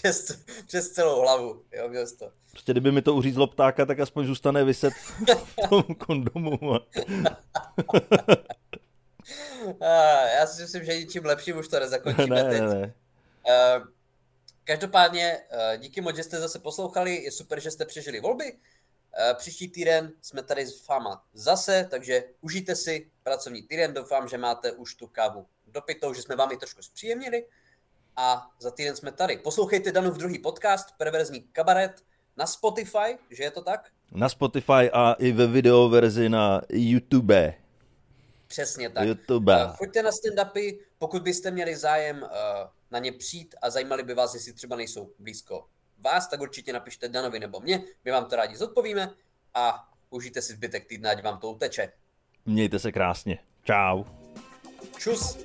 přes, 0.04 0.38
přes 0.66 0.90
celou 0.90 1.20
hlavu, 1.20 1.62
jo, 1.72 1.88
měl 1.88 2.06
to. 2.18 2.32
Prostě 2.50 2.72
kdyby 2.72 2.92
mi 2.92 3.02
to 3.02 3.14
uřízlo 3.14 3.46
ptáka, 3.46 3.86
tak 3.86 4.00
aspoň 4.00 4.26
zůstane 4.26 4.64
vyset 4.64 4.94
v 5.44 5.68
tom 5.68 5.82
kondomu. 6.06 6.58
Já 10.38 10.46
si 10.46 10.62
myslím, 10.62 10.84
že 10.84 10.98
ničím 10.98 11.24
lepším 11.24 11.56
už 11.56 11.68
to 11.68 11.80
nezakončíme 11.80 12.42
ne, 12.42 12.50
teď. 12.50 12.60
Ne, 12.60 12.74
ne. 12.74 12.94
Uh, 13.46 13.86
každopádně 14.64 15.38
uh, 15.52 15.80
díky 15.80 16.00
moc, 16.00 16.16
že 16.16 16.22
jste 16.22 16.40
zase 16.40 16.58
poslouchali, 16.58 17.22
je 17.22 17.32
super, 17.32 17.60
že 17.60 17.70
jste 17.70 17.84
přežili 17.84 18.20
volby. 18.20 18.52
Uh, 18.52 18.58
příští 19.36 19.68
týden 19.68 20.12
jsme 20.22 20.42
tady 20.42 20.66
s 20.66 20.80
Fama 20.80 21.24
zase, 21.34 21.88
takže 21.90 22.24
užijte 22.40 22.76
si 22.76 23.10
pracovní 23.22 23.62
týden. 23.62 23.94
Doufám, 23.94 24.28
že 24.28 24.38
máte 24.38 24.72
už 24.72 24.94
tu 24.94 25.06
kávu 25.06 25.46
dopitou, 25.66 26.14
že 26.14 26.22
jsme 26.22 26.36
vám 26.36 26.50
ji 26.50 26.56
trošku 26.56 26.82
zpříjemnili 26.82 27.44
a 28.16 28.50
za 28.60 28.70
týden 28.70 28.96
jsme 28.96 29.12
tady. 29.12 29.36
Poslouchejte 29.38 29.92
Danův 29.92 30.16
druhý 30.16 30.38
podcast, 30.38 30.86
Perverzní 30.98 31.40
kabaret, 31.40 32.02
na 32.36 32.46
Spotify, 32.46 33.18
že 33.30 33.42
je 33.42 33.50
to 33.50 33.62
tak? 33.62 33.90
Na 34.12 34.28
Spotify 34.28 34.90
a 34.92 35.12
i 35.12 35.32
ve 35.32 35.46
videoverzi 35.46 36.28
na 36.28 36.62
YouTube. 36.68 37.54
Přesně 38.46 38.90
tak. 38.90 39.06
YouTube. 39.06 39.68
Choďte 39.76 40.02
na 40.02 40.10
stand-upy, 40.10 40.78
pokud 40.98 41.22
byste 41.22 41.50
měli 41.50 41.76
zájem 41.76 42.22
uh, 42.22 42.28
na 42.90 42.98
ně 42.98 43.12
přijít 43.12 43.54
a 43.62 43.70
zajímali 43.70 44.02
by 44.02 44.14
vás, 44.14 44.34
jestli 44.34 44.52
třeba 44.52 44.76
nejsou 44.76 45.10
blízko 45.18 45.66
vás, 45.98 46.28
tak 46.28 46.40
určitě 46.40 46.72
napište 46.72 47.08
Danovi 47.08 47.40
nebo 47.40 47.60
mě, 47.60 47.84
my 48.04 48.10
vám 48.10 48.24
to 48.24 48.36
rádi 48.36 48.56
zodpovíme 48.56 49.10
a 49.54 49.88
užijte 50.10 50.42
si 50.42 50.52
zbytek 50.52 50.86
týdne, 50.86 51.10
ať 51.10 51.22
vám 51.22 51.38
to 51.38 51.50
uteče. 51.50 51.92
Mějte 52.46 52.78
se 52.78 52.92
krásně. 52.92 53.38
Čau. 53.64 54.04
Čus. 54.98 55.38